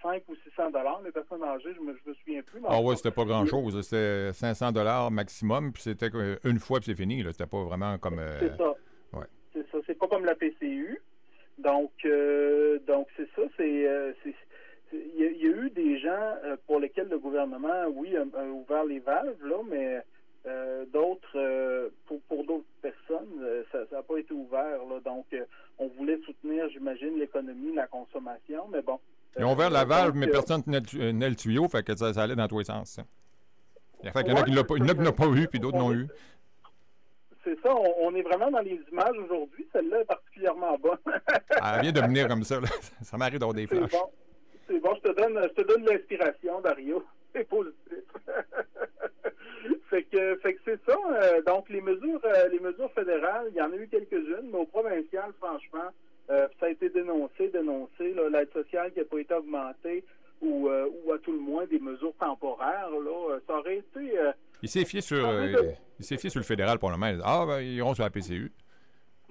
5 0.02 0.24
ou 0.30 0.36
600 0.50 0.72
dollars. 0.72 1.02
Les 1.04 1.12
personnes 1.12 1.44
âgées, 1.44 1.74
je 1.76 1.82
me, 1.82 1.94
me 1.94 2.14
souviens 2.16 2.42
plus. 2.42 2.62
Ah 2.68 2.80
oui, 2.82 2.96
c'était 2.96 3.12
pas 3.12 3.26
grand-chose. 3.26 3.82
C'était 3.82 4.32
500 4.34 4.72
dollars 4.72 5.12
maximum, 5.12 5.74
puis 5.74 5.84
c'était 5.84 6.10
une 6.44 6.60
fois, 6.60 6.80
puis 6.80 6.92
c'est 6.92 6.96
fini. 6.96 7.24
C'était 7.32 7.46
pas 7.46 7.64
vraiment 7.64 7.98
comme... 7.98 8.22
C'est 8.40 8.56
ça. 8.56 8.74
Ouais. 9.14 9.26
C'est 9.54 9.70
ça. 9.72 9.78
C'est 9.86 9.98
pas 9.98 10.08
comme 10.08 10.26
la 10.26 10.36
PCU. 10.36 11.02
Donc, 11.58 11.92
donc 12.88 13.08
c'est 13.18 13.28
ça. 13.36 13.42
C'est... 13.58 14.16
il 14.94 15.20
y, 15.20 15.48
a 15.48 15.50
eu 15.50 15.70
des 15.70 16.00
gens 16.00 16.36
pour 16.66 16.80
lesquels 16.80 17.10
le 17.10 17.20
gouvernement, 17.20 17.88
oui, 17.94 18.16
a 18.16 18.24
ouvert 18.46 18.86
les 18.86 19.00
valves, 19.00 19.46
là, 19.46 19.58
mais 19.70 20.02
euh, 20.46 20.86
d'autres, 20.92 21.38
euh, 21.38 21.90
pour, 22.06 22.20
pour 22.24 22.44
d'autres 22.44 22.66
personnes, 22.82 23.40
euh, 23.42 23.64
ça 23.72 23.86
n'a 23.90 24.04
donc, 25.04 25.26
on 25.80 25.88
voulait 25.98 26.20
soutenir, 26.26 26.70
j'imagine, 26.70 27.18
l'économie, 27.20 27.74
la 27.74 27.88
consommation, 27.88 28.68
mais 28.72 28.82
bon. 28.82 29.00
Ils 29.38 29.46
ont 29.46 29.54
ouvert 29.54 29.70
la 29.70 29.86
valve, 29.86 30.16
mais 30.16 30.28
personne 30.28 30.62
ne 30.68 30.80
tenait 30.80 31.30
le 31.30 31.36
tuyau, 31.36 31.68
fait 31.68 31.84
que 31.84 31.96
ça, 31.96 32.12
allait 32.22 32.36
dans 32.36 32.48
tous 32.48 32.60
les 32.60 32.66
sens. 32.66 33.00
Il 34.04 34.08
y 34.08 34.10
en 34.10 34.36
a 34.36 34.44
qui 34.44 34.52
n'ont 34.52 34.64
pas, 34.64 35.28
eu, 35.28 35.48
puis 35.48 35.60
d'autres 35.60 35.78
n'ont 35.78 35.94
eu. 35.94 36.08
c'est 37.44 37.60
ça. 37.62 37.74
On, 38.02 38.14
est 38.14 38.22
vraiment 38.22 38.52
dans 38.52 38.60
les 38.60 38.80
images 38.92 39.18
aujourd'hui. 39.26 39.66
Celle-là 39.72 40.02
est 40.02 40.06
particulièrement 40.06 40.78
bonne. 40.78 40.98
Elle 41.50 41.82
vient 41.82 41.92
de 41.94 42.02
venir 42.02 42.28
comme 42.28 42.44
ça. 42.44 42.60
Ça 43.02 43.18
m'arrive 43.18 43.40
d'avoir 43.40 43.56
des 43.56 43.66
flashs. 43.66 43.92
C'est 44.68 44.80
bon. 44.80 44.96
Je 44.96 45.10
te 45.10 45.16
donne, 45.16 45.40
je 45.42 45.62
te 45.62 45.68
donne 45.68 45.86
l'inspiration, 45.86 46.62
Dario. 46.62 47.04
C'est 47.34 47.48
positif. 47.48 48.04
Fait 49.90 50.04
que, 50.04 50.36
fait 50.38 50.54
que 50.56 50.60
c'est 50.66 50.80
ça. 50.86 50.98
Euh, 51.12 51.42
donc 51.44 51.70
les 51.70 51.82
mesures, 51.82 52.22
euh, 52.26 52.48
les 52.50 52.60
mesures 52.60 52.92
fédérales, 52.94 53.48
il 53.52 53.58
y 53.58 53.62
en 53.62 53.72
a 53.72 53.76
eu 53.76 53.88
quelques-unes, 53.88 54.50
mais 54.52 54.60
au 54.60 54.66
provincial, 54.66 55.32
franchement, 55.40 55.90
euh, 56.30 56.48
ça 56.60 56.68
a 56.68 56.70
été 56.70 56.90
dénoncé, 56.90 57.50
dénoncé. 57.50 58.16
L'aide 58.32 58.52
sociale 58.54 58.92
qui 58.94 59.00
n'a 59.00 59.06
pas 59.06 59.20
été 59.20 59.34
augmentée, 59.34 60.04
ou, 60.42 60.68
ou 60.68 61.12
à 61.12 61.20
tout 61.20 61.32
le 61.32 61.40
moins 61.40 61.66
des 61.66 61.80
mesures 61.80 62.14
temporaires, 62.20 62.90
là, 62.90 63.40
ça 63.48 63.58
aurait 63.58 63.78
été. 63.78 64.18
il 64.62 64.70
s'est 64.70 64.86
fié 64.86 65.02
sur, 65.02 65.26
il 66.00 66.06
s'est 66.06 66.18
fié 66.18 66.30
sur 66.30 66.40
le 66.40 66.46
fédéral 66.46 66.80
pour 66.80 66.90
le 66.90 66.98
moment. 66.98 67.18
Ah, 67.24 67.46
ben, 67.48 67.62
ils 67.62 67.76
iront 67.76 67.94
sur 67.94 68.04
la 68.04 68.10
PCU. 68.10 68.52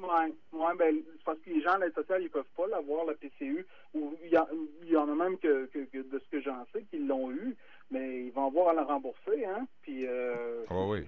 Oui, 0.02 0.34
ouais, 0.52 0.74
ben, 0.76 1.02
parce 1.24 1.38
que 1.40 1.50
les 1.50 1.62
gens 1.62 1.76
de 1.76 1.84
l'aide 1.84 1.94
sociale, 1.94 2.22
ils 2.22 2.30
peuvent 2.30 2.44
pas 2.56 2.66
l'avoir, 2.66 3.04
la 3.04 3.14
PCU. 3.14 3.66
Ou 3.94 4.14
il 4.24 4.30
y, 4.30 4.96
en 4.96 5.08
a 5.08 5.14
même 5.14 5.38
que, 5.38 5.66
que 5.66 5.98
de 5.98 6.18
ce 6.18 6.28
que 6.30 6.40
j'en 6.40 6.64
sais 6.72 6.82
qui 6.90 6.98
l'ont 6.98 7.30
eu 7.30 7.56
mais 7.92 8.24
ils 8.24 8.32
vont 8.32 8.46
avoir 8.46 8.70
à 8.70 8.72
la 8.72 8.84
rembourser, 8.84 9.44
hein. 9.44 9.66
Puis 9.82 10.06
euh, 10.06 10.64
ah 10.70 10.86
oui. 10.86 11.06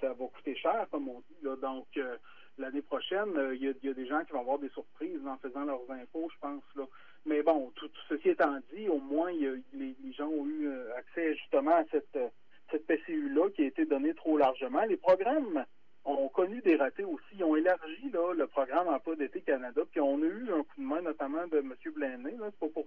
ça 0.00 0.08
va 0.08 0.26
coûter 0.26 0.56
cher, 0.56 0.86
comme 0.90 1.08
on 1.08 1.20
dit. 1.20 1.36
Là. 1.42 1.56
Donc 1.56 1.86
euh, 1.96 2.16
l'année 2.58 2.82
prochaine, 2.82 3.36
euh, 3.36 3.54
il 3.54 3.62
y, 3.62 3.88
a 3.88 3.94
des 3.94 4.06
gens 4.06 4.24
qui 4.24 4.32
vont 4.32 4.40
avoir 4.40 4.58
des 4.58 4.68
surprises 4.70 5.24
en 5.26 5.38
faisant 5.38 5.64
leurs 5.64 5.88
impôts, 5.90 6.28
je 6.32 6.38
pense. 6.40 6.64
Là. 6.74 6.84
Mais 7.24 7.42
bon, 7.42 7.70
tout, 7.76 7.90
ceci 8.08 8.30
étant 8.30 8.58
dit, 8.74 8.88
au 8.88 8.98
moins 8.98 9.30
les, 9.32 9.62
les, 9.72 10.12
gens 10.12 10.28
ont 10.28 10.46
eu 10.46 10.68
accès 10.96 11.36
justement 11.36 11.76
à 11.76 11.84
cette, 11.90 12.18
cette 12.70 12.86
PCU-là 12.86 13.50
qui 13.50 13.62
a 13.62 13.66
été 13.66 13.84
donnée 13.86 14.14
trop 14.14 14.36
largement. 14.36 14.84
Les 14.84 14.96
programmes 14.96 15.64
ont 16.16 16.28
connu 16.28 16.60
des 16.62 16.76
ratés 16.76 17.04
aussi. 17.04 17.36
Ils 17.36 17.44
ont 17.44 17.56
élargi 17.56 18.10
là, 18.12 18.32
le 18.34 18.46
programme 18.46 18.88
Emploi 18.88 19.16
d'été 19.16 19.40
Canada, 19.40 19.82
puis 19.90 20.00
on 20.00 20.22
a 20.22 20.26
eu 20.26 20.52
un 20.52 20.62
coup 20.62 20.80
de 20.80 20.86
main 20.86 21.02
notamment 21.02 21.46
de 21.46 21.58
M. 21.58 21.74
Blaney. 21.94 22.36
C'est 22.38 22.58
pas 22.58 22.68
pour 22.68 22.86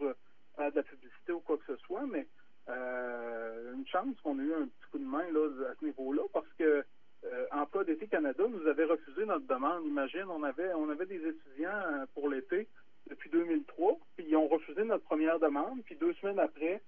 faire 0.55 0.71
de 0.71 0.75
la 0.75 0.83
publicité 0.83 1.31
ou 1.31 1.39
quoi 1.39 1.57
que 1.57 1.75
ce 1.75 1.77
soit, 1.83 2.05
mais 2.05 2.27
euh, 2.69 3.73
une 3.73 3.87
chance 3.87 4.15
qu'on 4.23 4.39
ait 4.39 4.43
eu 4.43 4.53
un 4.53 4.67
petit 4.67 4.91
coup 4.91 4.99
de 4.99 5.05
main 5.05 5.25
là, 5.31 5.47
à 5.71 5.73
ce 5.79 5.85
niveau-là 5.85 6.21
parce 6.31 6.51
que 6.57 6.85
euh, 7.23 7.45
Emploi 7.51 7.83
d'été 7.83 8.07
Canada 8.07 8.43
nous 8.47 8.67
avait 8.67 8.85
refusé 8.85 9.25
notre 9.25 9.47
demande. 9.47 9.85
Imagine, 9.85 10.25
on 10.29 10.43
avait 10.43 10.73
on 10.73 10.89
avait 10.89 11.05
des 11.05 11.27
étudiants 11.27 11.69
euh, 11.69 12.05
pour 12.13 12.29
l'été 12.29 12.67
depuis 13.09 13.29
2003, 13.29 13.97
puis 14.15 14.25
ils 14.29 14.35
ont 14.35 14.47
refusé 14.47 14.83
notre 14.83 15.03
première 15.03 15.39
demande, 15.39 15.81
puis 15.83 15.95
deux 15.95 16.13
semaines 16.13 16.39
après, 16.39 16.81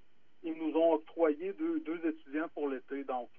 ils 0.43 0.53
nous 0.53 0.75
ont 0.77 0.93
octroyé 0.93 1.53
deux, 1.53 1.79
deux 1.81 1.99
étudiants 2.07 2.47
pour 2.53 2.69
l'été. 2.69 3.03
Donc, 3.03 3.29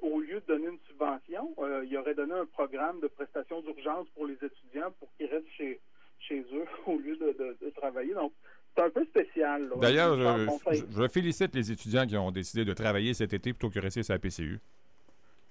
au 0.00 0.20
lieu 0.20 0.40
de 0.40 0.46
donner 0.46 0.68
une 0.68 0.78
subvention, 0.88 1.54
ils 1.84 1.96
auraient 1.98 2.14
donné 2.14 2.24
un 2.40 2.46
programme 2.46 3.00
de 3.00 3.08
prestation 3.08 3.60
d'urgence 3.62 4.08
pour 4.14 4.26
les 4.26 4.34
étudiants 4.34 4.92
pour 4.98 5.08
qu'ils 5.16 5.26
restent 5.26 5.50
chez, 5.56 5.80
chez 6.20 6.40
eux 6.52 6.66
au 6.86 6.98
lieu 6.98 7.16
de, 7.16 7.56
de 7.60 7.70
travailler. 7.70 8.14
Donc, 8.14 8.32
c'est 8.76 8.82
un 8.82 8.90
peu 8.90 9.04
spécial. 9.06 9.70
D'ailleurs, 9.80 10.16
je, 10.16 11.08
félicite 11.08 11.54
les 11.54 11.72
étudiants 11.72 12.06
qui 12.06 12.16
ont 12.16 12.30
décidé 12.30 12.64
de 12.64 12.74
travailler 12.74 13.14
cet 13.14 13.32
été 13.32 13.52
plutôt 13.52 13.70
que 13.70 13.76
de 13.76 13.80
rester 13.80 14.02
sur 14.02 14.12
la 14.12 14.18
PCU. 14.18 14.58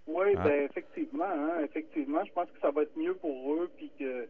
Oui, 0.08 0.28
hein? 0.36 0.44
ben, 0.44 0.64
effectivement, 0.64 1.26
hein, 1.26 1.64
effectivement. 1.64 2.24
Je 2.24 2.32
pense 2.32 2.50
que 2.52 2.60
ça 2.62 2.70
va 2.70 2.84
être 2.84 2.96
mieux 2.96 3.16
pour 3.16 3.54
eux, 3.54 3.72
puis 3.78 3.92
que 3.98 4.28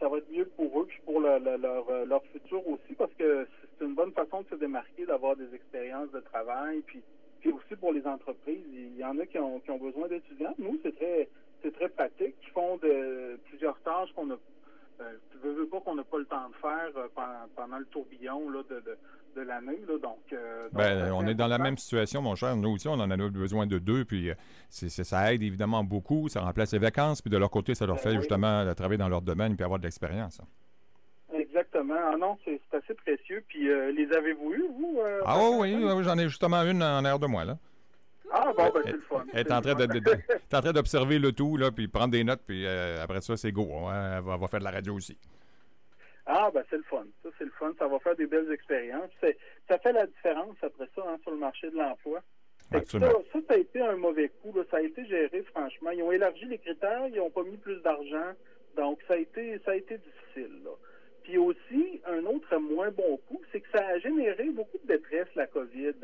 ça 0.00 0.08
va 0.08 0.18
être 0.18 0.30
mieux 0.30 0.46
pour 0.56 0.80
eux, 0.80 0.86
puis 0.86 0.98
pour 1.04 1.20
leur, 1.20 1.38
leur, 1.38 2.24
futur 2.32 2.66
aussi, 2.66 2.94
parce 2.98 3.12
que 3.14 3.46
c'est 3.78 3.84
une 3.84 3.94
bonne 3.94 4.12
façon 4.12 4.42
de 4.42 4.48
se 4.48 4.54
démarquer, 4.56 5.06
d'avoir 5.06 5.36
des 5.36 5.54
expériences 5.54 6.10
de 6.10 6.20
travail, 6.20 6.80
puis, 6.86 7.02
puis 7.40 7.52
aussi 7.52 7.76
pour 7.76 7.92
les 7.92 8.04
entreprises. 8.06 8.64
Il 8.72 8.96
y 8.96 9.04
en 9.04 9.18
a 9.18 9.26
qui 9.26 9.38
ont, 9.38 9.60
qui 9.60 9.70
ont 9.70 9.78
besoin 9.78 10.08
d'étudiants. 10.08 10.54
Nous, 10.58 10.80
c'est 10.82 10.96
très, 10.96 11.28
c'est 11.62 11.72
très 11.72 11.88
pratique. 11.88 12.34
Ils 12.42 12.50
font 12.50 12.76
de, 12.78 13.38
plusieurs 13.46 13.78
tâches 13.82 14.12
qu'on 14.16 14.30
a 14.32 14.38
euh, 15.00 15.16
tu 15.30 15.38
veux, 15.38 15.52
veux 15.52 15.66
pas 15.66 15.80
qu'on 15.80 15.94
n'a 15.94 16.04
pas 16.04 16.18
le 16.18 16.26
temps 16.26 16.48
de 16.48 16.54
faire 16.56 16.90
euh, 16.96 17.08
pendant, 17.56 17.78
le 17.78 17.84
tourbillon 17.86 18.50
là, 18.50 18.62
de, 18.68 18.82
de, 19.36 19.42
l'année. 19.42 19.80
Donc, 20.02 20.18
euh, 20.32 20.68
ben, 20.72 21.12
on 21.12 21.26
est 21.26 21.34
dans 21.34 21.46
la 21.46 21.58
même 21.58 21.78
situation, 21.78 22.22
mon 22.22 22.34
cher. 22.34 22.56
Nous 22.56 22.70
aussi, 22.70 22.88
on 22.88 22.94
en 22.94 23.10
a 23.10 23.16
besoin 23.16 23.66
de 23.66 23.78
deux. 23.78 24.04
Puis 24.04 24.30
ça 24.68 25.32
aide 25.32 25.42
évidemment 25.42 25.84
beaucoup. 25.84 26.28
Ça 26.28 26.40
remplace 26.40 26.72
les 26.72 26.78
vacances. 26.78 27.22
Puis 27.22 27.30
de 27.30 27.38
leur 27.38 27.50
côté, 27.50 27.74
ça 27.74 27.86
leur 27.86 27.96
ben 27.96 28.02
fait 28.02 28.14
justement 28.16 28.72
travailler 28.74 28.98
dans 28.98 29.08
leur 29.08 29.22
domaine 29.22 29.56
et 29.58 29.62
avoir 29.62 29.78
de 29.78 29.84
l'expérience. 29.84 30.40
Exactement. 31.32 31.94
Ah 32.12 32.16
non, 32.16 32.38
c'est 32.44 32.60
assez 32.72 32.94
précieux. 32.94 33.44
Puis 33.48 33.64
les 33.64 34.08
avez-vous 34.12 34.52
eu, 34.52 34.64
vous? 34.78 35.00
ah 35.24 35.38
oui, 35.58 35.74
oui, 35.74 36.04
j'en 36.04 36.18
ai 36.18 36.28
justement 36.28 36.62
une 36.62 36.82
en 36.82 37.04
air 37.04 37.18
de 37.18 37.26
moi, 37.26 37.44
là. 37.44 37.56
Ah, 38.32 38.52
bon, 38.56 38.70
ben, 38.72 38.82
c'est 38.84 38.92
le 38.92 39.00
fun. 39.00 39.24
Elle 39.32 39.40
est 39.40 39.52
en 39.52 39.60
train 39.60 40.72
d'observer 40.72 41.18
le 41.18 41.32
tout, 41.32 41.56
là, 41.56 41.70
puis 41.70 41.88
prendre 41.88 42.12
des 42.12 42.22
notes, 42.22 42.42
puis 42.46 42.64
euh, 42.64 43.02
après 43.02 43.20
ça, 43.20 43.36
c'est 43.36 43.50
go. 43.50 43.68
Hein. 43.88 44.18
Elle, 44.18 44.24
va, 44.24 44.48
faire 44.48 44.60
de 44.60 44.64
la 44.64 44.70
radio 44.70 44.94
aussi. 44.94 45.18
Ah, 46.42 46.50
ben, 46.50 46.64
c'est 46.70 46.78
le 46.78 46.82
fun. 46.84 47.04
Ça, 47.22 47.28
c'est 47.36 47.44
le 47.44 47.50
fun. 47.50 47.74
Ça 47.78 47.86
va 47.86 47.98
faire 47.98 48.16
des 48.16 48.26
belles 48.26 48.50
expériences. 48.50 49.10
Ça 49.68 49.78
fait 49.78 49.92
la 49.92 50.06
différence 50.06 50.56
après 50.62 50.88
ça 50.96 51.02
hein, 51.06 51.18
sur 51.22 51.32
le 51.32 51.36
marché 51.36 51.70
de 51.70 51.76
l'emploi. 51.76 52.22
Ça, 52.72 52.80
ça, 52.88 53.40
a 53.50 53.56
été 53.56 53.82
un 53.82 53.96
mauvais 53.96 54.30
coup. 54.30 54.54
Ça 54.70 54.78
a 54.78 54.80
été 54.80 55.04
géré, 55.04 55.42
franchement. 55.42 55.90
Ils 55.90 56.02
ont 56.02 56.12
élargi 56.12 56.46
les 56.46 56.56
critères, 56.56 57.06
ils 57.08 57.16
n'ont 57.16 57.28
pas 57.28 57.42
mis 57.42 57.58
plus 57.58 57.82
d'argent. 57.82 58.32
Donc, 58.74 59.00
ça 59.06 59.14
a 59.14 59.16
été, 59.18 59.58
ça 59.66 59.72
a 59.72 59.74
été 59.74 59.98
difficile. 59.98 60.62
Puis 61.24 61.36
aussi, 61.36 62.00
un 62.06 62.24
autre 62.24 62.56
moins 62.56 62.90
bon 62.90 63.18
coup, 63.28 63.42
c'est 63.52 63.60
que 63.60 63.68
ça 63.70 63.86
a 63.86 63.98
généré 63.98 64.44
beaucoup 64.44 64.78
de 64.78 64.86
détresse, 64.86 65.28
la 65.34 65.46
COVID. 65.46 65.94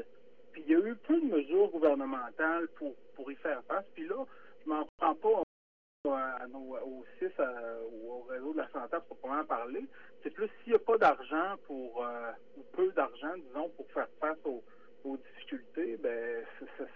Puis 0.53 0.65
il 0.67 0.73
y 0.73 0.75
a 0.75 0.87
eu 0.87 0.97
peu 0.97 1.19
de 1.19 1.35
mesures 1.35 1.71
gouvernementales 1.71 2.69
pour, 2.77 2.95
pour 3.15 3.33
y 3.33 3.37
faire 3.37 3.63
face. 3.69 3.87
Puis 3.95 4.07
là, 4.07 4.23
je 4.63 4.69
m'en 4.69 4.87
prends 4.99 5.15
pas 5.15 5.46
à 6.15 6.47
nos, 6.49 6.77
ou 7.93 8.13
au 8.13 8.21
réseau 8.29 8.53
de 8.53 8.59
la 8.59 8.69
santé 8.71 8.97
pour 9.09 9.17
proprement 9.17 9.45
parler. 9.45 9.85
C'est 10.23 10.31
plus 10.31 10.49
s'il 10.63 10.73
n'y 10.73 10.77
a 10.77 10.79
pas 10.79 10.99
d'argent 10.99 11.57
pour 11.67 12.05
euh, 12.05 12.31
ou 12.57 12.63
peu 12.73 12.91
d'argent, 12.93 13.33
disons, 13.37 13.69
pour 13.71 13.91
faire 13.93 14.09
face 14.21 14.39
aux, 14.45 14.63
difficultés, 15.37 15.97
ben 15.99 16.45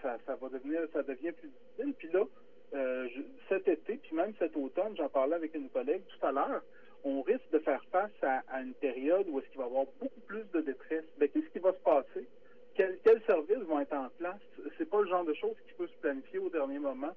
ça, 0.01 0.35
va 0.35 0.49
devenir 0.49 0.81
ça 0.91 1.01
devient 1.01 1.31
plus 1.31 1.47
difficile. 1.47 1.93
Puis 1.97 2.09
là, 2.09 2.25
euh, 2.73 3.07
cet 3.47 3.69
été, 3.69 3.95
puis 4.03 4.13
même 4.13 4.33
cet 4.37 4.57
automne, 4.57 4.97
j'en 4.97 5.07
parlais 5.07 5.35
avec 5.35 5.55
une 5.55 5.69
collègue 5.69 6.03
tout 6.07 6.25
à 6.25 6.33
l'heure, 6.33 6.61
on 7.05 7.21
risque 7.21 7.49
de 7.53 7.59
faire 7.59 7.81
face 7.89 8.11
à, 8.21 8.59
une 8.59 8.73
période 8.73 9.27
où 9.29 9.39
est-ce 9.39 9.47
qu'il 9.47 9.59
va 9.59 9.63
y 9.63 9.67
avoir 9.67 9.85
beaucoup 10.01 10.19
plus 10.27 10.43
de 10.51 10.59
détresse. 10.59 11.05
Ben, 11.17 11.29
qu'est-ce 11.29 11.49
qui 11.53 11.59
va 11.59 11.71
se 11.71 11.79
passer? 11.79 12.27
quels 12.75 13.21
services 13.25 13.63
vont 13.67 13.79
être 13.79 13.93
en 13.93 14.09
place? 14.17 14.41
C'est 14.77 14.89
pas 14.89 15.01
le 15.01 15.07
genre 15.07 15.23
de 15.23 15.33
choses 15.33 15.55
qui 15.67 15.73
peut 15.73 15.87
se 15.87 15.97
planifier 16.01 16.39
au 16.39 16.49
dernier 16.49 16.79
moment. 16.79 17.13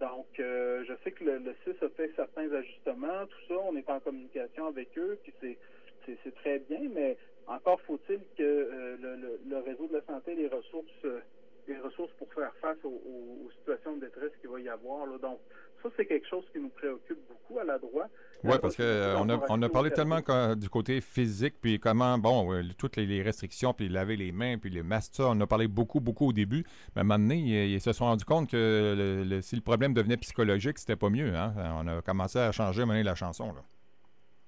Donc, 0.00 0.26
euh, 0.38 0.84
je 0.86 0.92
sais 1.02 1.12
que 1.12 1.24
le, 1.24 1.54
CIS 1.64 1.82
a 1.82 1.88
fait 1.90 2.12
certains 2.16 2.52
ajustements, 2.52 3.26
tout 3.26 3.46
ça, 3.48 3.54
on 3.54 3.76
est 3.76 3.88
en 3.88 4.00
communication 4.00 4.66
avec 4.66 4.96
eux, 4.98 5.18
puis 5.22 5.32
c'est 6.06 6.34
très 6.34 6.58
bien, 6.58 6.88
mais 6.94 7.16
encore 7.46 7.80
faut-il 7.82 8.20
que 8.36 8.42
euh, 8.42 8.96
le, 9.00 9.38
le, 9.48 9.58
réseau 9.58 9.86
de 9.86 9.94
la 9.94 10.02
santé 10.02 10.34
les 10.34 10.48
ressources 10.48 11.04
euh, 11.04 11.20
les 11.68 11.78
ressources 11.78 12.12
pour 12.18 12.32
faire 12.32 12.54
face 12.60 12.78
aux, 12.84 13.50
situations 13.58 13.96
de 13.96 14.06
détresse 14.06 14.32
qu'il 14.40 14.50
va 14.50 14.60
y 14.60 14.68
avoir. 14.68 15.06
Là. 15.06 15.18
Donc, 15.18 15.40
ça, 15.88 15.94
c'est 15.96 16.06
quelque 16.06 16.28
chose 16.28 16.44
qui 16.52 16.58
nous 16.58 16.68
préoccupe 16.68 17.18
beaucoup 17.28 17.58
à 17.58 17.64
la 17.64 17.78
droite. 17.78 18.10
Oui, 18.44 18.54
parce 18.60 18.76
qu'on 18.76 18.82
euh, 18.82 19.16
a, 19.16 19.46
on 19.48 19.62
a 19.62 19.68
parlé 19.68 19.90
tellement 19.90 20.20
du 20.54 20.68
côté 20.68 21.00
physique, 21.00 21.54
puis 21.60 21.78
comment, 21.80 22.18
bon, 22.18 22.52
euh, 22.52 22.62
toutes 22.78 22.96
les, 22.96 23.22
restrictions, 23.22 23.72
puis 23.72 23.88
laver 23.88 24.16
les 24.16 24.32
mains, 24.32 24.58
puis 24.58 24.70
les 24.70 24.82
masques, 24.82 25.14
ça, 25.14 25.24
on 25.28 25.40
a 25.40 25.46
parlé 25.46 25.68
beaucoup, 25.68 26.00
beaucoup 26.00 26.28
au 26.28 26.32
début. 26.32 26.64
Mais 26.94 27.00
à 27.00 27.00
un 27.00 27.04
moment 27.04 27.18
donné, 27.18 27.66
ils, 27.66 27.80
se 27.80 27.92
sont 27.92 28.04
rendus 28.04 28.24
compte 28.24 28.50
que 28.50 29.38
si 29.42 29.56
le 29.56 29.62
problème 29.62 29.94
devenait 29.94 30.16
psychologique, 30.16 30.78
c'était 30.78 30.96
pas 30.96 31.10
mieux. 31.10 31.34
Hein? 31.34 31.54
On 31.80 31.86
a 31.88 32.02
commencé 32.02 32.38
à 32.38 32.52
changer 32.52 32.82
à 32.82 33.02
la 33.02 33.14
chanson. 33.14 33.46
Là. 33.46 33.62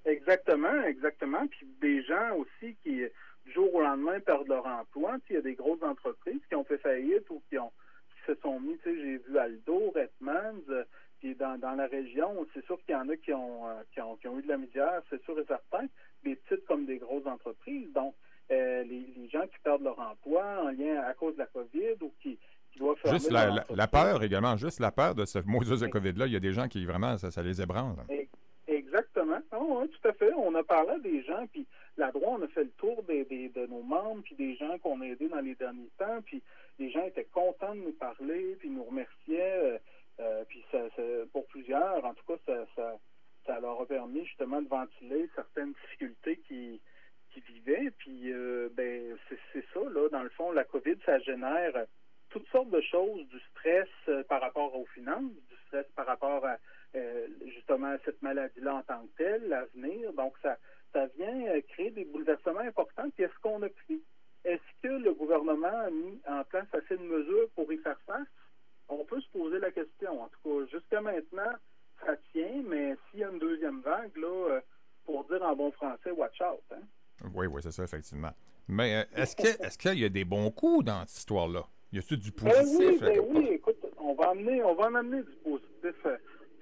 Exactement, 0.05 0.83
exactement. 0.85 1.47
Puis 1.49 1.67
des 1.81 2.03
gens 2.03 2.37
aussi 2.37 2.77
qui 2.83 3.03
du 3.47 3.53
jour 3.53 3.75
au 3.75 3.81
lendemain 3.81 4.21
perdent 4.21 4.49
leur 4.49 4.67
emploi. 4.67 5.17
Il 5.31 5.35
y 5.35 5.39
a 5.39 5.43
des 5.43 5.55
grosses 5.55 5.83
entreprises 5.83 6.41
qui 6.49 6.55
ont 6.55 6.65
fait 6.65 6.79
faillite 6.79 7.29
ou 7.31 7.43
qui 7.49 7.59
ont 7.59 7.73
qui 8.11 8.33
se 8.33 8.41
sont 8.41 8.61
mis, 8.61 8.79
j'ai 8.85 9.19
vu 9.19 9.39
Aldo, 9.39 9.93
Redmond, 9.95 10.63
euh, 10.71 10.85
puis 11.21 11.35
dans, 11.35 11.59
dans 11.59 11.75
la 11.75 11.87
région, 11.87 12.47
c'est 12.55 12.65
sûr 12.65 12.79
qu'il 12.85 12.95
y 12.95 12.97
en 12.97 13.09
a 13.09 13.17
qui 13.17 13.33
ont, 13.33 13.67
euh, 13.69 13.83
qui 13.93 14.01
ont, 14.01 14.17
qui 14.17 14.29
ont 14.29 14.39
eu 14.39 14.43
de 14.43 14.49
la 14.49 14.57
misère, 14.57 15.03
c'est 15.11 15.23
sûr 15.25 15.39
et 15.39 15.45
certain, 15.47 15.87
des 16.25 16.37
petites 16.37 16.65
comme 16.67 16.87
des 16.87 16.99
grosses 16.99 17.27
entreprises. 17.27 17.93
Donc, 17.93 18.15
euh, 18.51 18.83
les, 18.85 19.13
les, 19.17 19.29
gens 19.29 19.43
qui 19.43 19.59
perdent 19.63 19.83
leur 19.83 19.99
emploi 19.99 20.43
en 20.63 20.71
lien 20.71 21.03
à 21.03 21.13
cause 21.15 21.35
de 21.35 21.41
la 21.41 21.47
COVID 21.47 21.97
ou 22.01 22.13
qui, 22.23 22.39
qui 22.73 22.79
doivent 22.79 22.97
faire. 22.97 23.13
Juste 23.13 23.31
la, 23.31 23.65
la, 23.69 23.89
peur 23.89 24.23
également, 24.23 24.57
juste 24.57 24.81
la 24.81 24.91
peur 24.91 25.15
de 25.15 25.25
ce 25.25 25.39
maudit 25.41 25.79
de 25.79 25.87
COVID-là, 25.87 26.27
il 26.27 26.33
y 26.33 26.37
a 26.37 26.41
des 26.41 26.53
gens 26.53 26.69
qui 26.69 26.85
vraiment, 26.87 27.19
ça, 27.19 27.31
ça 27.31 27.43
les 27.43 27.61
ébranle. 27.61 27.97
Exactement. 28.67 29.41
Oh, 29.53 29.81
oui, 29.81 29.89
tout 29.91 30.09
à 30.09 30.13
fait. 30.13 30.33
On 30.35 30.55
a 30.55 30.63
parlé 30.63 30.93
à 30.93 30.99
des 30.99 31.23
gens, 31.23 31.47
puis 31.53 31.67
la 31.97 32.11
droite, 32.11 32.39
on 32.41 32.43
a 32.43 32.49
fait 32.49 32.65
le 32.65 32.71
tour 32.79 33.03
des, 33.03 33.25
de 33.25 33.67
nos 33.67 33.83
membres, 33.83 34.23
puis 34.23 34.35
des 34.35 34.57
gens 34.57 34.79
qu'on 34.79 35.01
a 35.01 35.07
aidés 35.07 35.29
dans 35.29 35.41
les 35.41 35.55
derniers 35.55 35.91
temps, 35.99 36.21
puis 36.25 36.43
les 36.79 36.91
gens 36.91 37.05
étaient 37.05 37.29
contents 37.33 37.75
de 37.75 37.81
nous 37.81 37.93
parler, 37.93 38.57
puis 38.59 38.71
nous 38.71 38.85
remerciaient. 38.85 39.61
Euh, 39.63 39.79
euh, 40.21 40.45
puis 40.49 40.65
ça, 40.71 40.79
pour 41.33 41.47
plusieurs, 41.49 42.05
en 42.05 42.15
tout 42.15 42.25
cas, 42.27 42.39
ça, 42.47 42.67
ça, 42.77 42.99
ça, 43.47 43.61
leur 43.61 43.81
a 43.81 43.87
permis 43.87 44.25
justement 44.27 44.61
de 44.61 44.69
ventiler 44.69 45.29
certaines 45.35 45.73
difficultés 45.85 46.39
qui, 46.49 46.81
qui 47.33 47.41
vivaient. 47.41 47.91
Puis 47.99 48.33
euh, 48.33 48.69
ben 48.73 49.17
c'est 49.29 49.65
ça, 49.73 49.81
là, 49.81 50.09
dans 50.11 50.23
le 50.23 50.31
fond, 50.31 50.53
la 50.53 50.65
COVID, 50.65 50.97
ça 51.07 51.19
génère 51.21 51.73
toutes 52.31 52.49
sortes 52.49 52.71
de 52.71 52.81
choses, 52.83 53.27
du 53.29 53.41
stress 53.51 53.89
par 54.29 54.41
rapport 54.41 54.75
aux 54.75 54.87
finances, 54.87 55.33
du 55.33 55.57
stress 55.67 55.87
par 55.97 56.07
rapport 56.07 56.45
à 56.45 56.59
justement 57.47 57.93
à 57.93 57.99
cette 58.05 58.21
maladie-là 58.23 58.77
en 58.77 58.83
tant 58.83 59.03
que 59.07 59.17
telle, 59.17 59.49
l'avenir. 59.49 60.13
Donc, 60.13 60.35
ça, 60.43 60.59
ça 60.93 61.07
vient 61.17 61.61
créer 61.69 61.91
des 61.91 62.05
bouleversements 62.05 62.61
importants. 62.61 63.09
Puis, 63.11 63.25
est-ce 63.25 63.39
qu'on 63.41 63.63
a 63.63 63.69
pris, 63.69 64.03
est-ce 64.45 64.83
que 64.83 64.93
le 64.93 65.13
gouvernement 65.15 65.69
a 65.69 65.91
mis 65.91 66.21
en 66.27 66.45
place 66.45 66.69
assez 66.73 66.97
de 66.97 67.03
mesures 67.03 67.49
pour 67.55 67.73
y 67.73 67.79
faire 67.79 68.01
face? 68.07 68.29
On 68.89 69.05
peut 69.05 69.21
se 69.21 69.29
poser 69.31 69.59
la 69.59 69.71
question. 69.71 70.23
En 70.23 70.29
tout 70.29 70.39
cas, 70.45 70.71
jusqu'à 70.73 71.01
maintenant, 71.01 71.53
ça 72.05 72.17
tient, 72.33 72.63
mais 72.67 72.97
s'il 73.11 73.21
y 73.21 73.25
a 73.25 73.31
une 73.31 73.39
deuxième 73.39 73.81
vague, 73.81 74.17
là, 74.17 74.61
pour 75.05 75.25
dire 75.25 75.43
en 75.43 75.57
bon 75.57 75.71
français, 75.73 76.11
watch 76.11 76.41
out. 76.41 76.63
Hein? 76.71 76.83
Oui, 77.35 77.47
oui, 77.47 77.61
c'est 77.63 77.73
ça, 77.73 77.85
effectivement. 77.85 78.33
Mais 78.69 79.07
euh, 79.17 79.23
est-ce 79.23 79.79
qu'il 79.79 79.99
y 79.99 80.05
a 80.05 80.09
des 80.09 80.25
bons 80.25 80.51
coups 80.51 80.85
dans 80.85 81.01
cette 81.07 81.19
histoire-là? 81.19 81.65
Y 81.93 81.99
a-t-il 81.99 82.21
du 82.21 82.31
ben 82.31 82.51
positif? 82.51 82.79
oui, 82.79 82.99
ben 83.01 83.21
oui, 83.31 83.49
écoute, 83.53 83.79
on 83.99 84.15
va 84.15 84.31
amener, 84.31 84.63
on 84.63 84.75
va 84.75 84.89
en 84.89 84.95
amener 84.95 85.23
du 85.23 85.33
positif. 85.43 86.07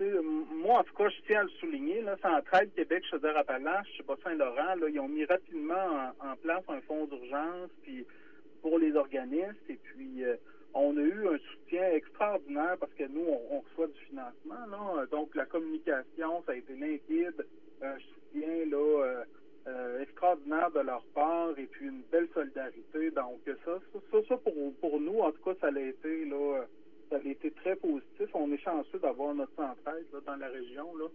Euh, 0.00 0.22
moi, 0.22 0.80
en 0.80 0.84
tout 0.84 0.94
cas, 0.94 1.08
je 1.08 1.16
tiens 1.26 1.40
à 1.40 1.42
le 1.42 1.48
souligner. 1.60 2.02
Là, 2.02 2.16
Centraide, 2.22 2.72
Québec, 2.74 3.02
Chaudière-Appalaches, 3.10 4.02
Bas-Saint-Laurent, 4.06 4.76
là, 4.76 4.88
ils 4.88 5.00
ont 5.00 5.08
mis 5.08 5.24
rapidement 5.24 6.12
en, 6.20 6.36
place 6.36 6.62
un 6.68 6.80
fonds 6.82 7.06
d'urgence 7.06 7.70
puis 7.82 8.06
pour 8.62 8.78
les 8.78 8.94
organismes. 8.94 9.56
Et 9.68 9.76
puis, 9.82 10.22
euh, 10.22 10.36
on 10.76 10.96
a 10.96 11.00
eu 11.00 11.28
un 11.28 11.38
soutien 11.38 11.90
extraordinaire 11.92 12.76
parce 12.78 12.92
que 12.94 13.04
nous, 13.04 13.24
on, 13.50 13.60
reçoit 13.60 13.86
du 13.86 14.00
financement. 14.08 14.66
Là. 14.70 15.06
Donc, 15.10 15.34
la 15.34 15.46
communication, 15.46 16.42
ça 16.44 16.52
a 16.52 16.54
été 16.54 16.74
limpide. 16.74 17.46
Un 17.82 17.96
soutien 17.98 18.66
là, 18.70 19.24
euh, 19.68 20.00
extraordinaire 20.00 20.70
de 20.70 20.80
leur 20.80 21.02
part 21.06 21.58
et 21.58 21.66
puis 21.66 21.86
une 21.86 22.02
belle 22.12 22.28
solidarité. 22.32 23.10
Donc 23.10 23.40
ça, 23.64 23.80
ça, 24.12 24.18
ça 24.28 24.36
pour, 24.36 25.00
nous, 25.00 25.18
en 25.18 25.32
tout 25.32 25.42
cas, 25.42 25.54
ça 25.60 25.66
a 25.74 25.80
été 25.80 26.24
là, 26.24 26.64
ça 27.10 27.16
a 27.16 27.28
été 27.28 27.50
très 27.50 27.74
positif. 27.74 28.28
On 28.34 28.52
est 28.52 28.58
chanceux 28.58 29.00
d'avoir 29.00 29.34
notre 29.34 29.54
centrale 29.56 30.04
là, 30.12 30.20
dans 30.24 30.36
la 30.36 30.48
région. 30.48 30.96
Là. 30.96 31.06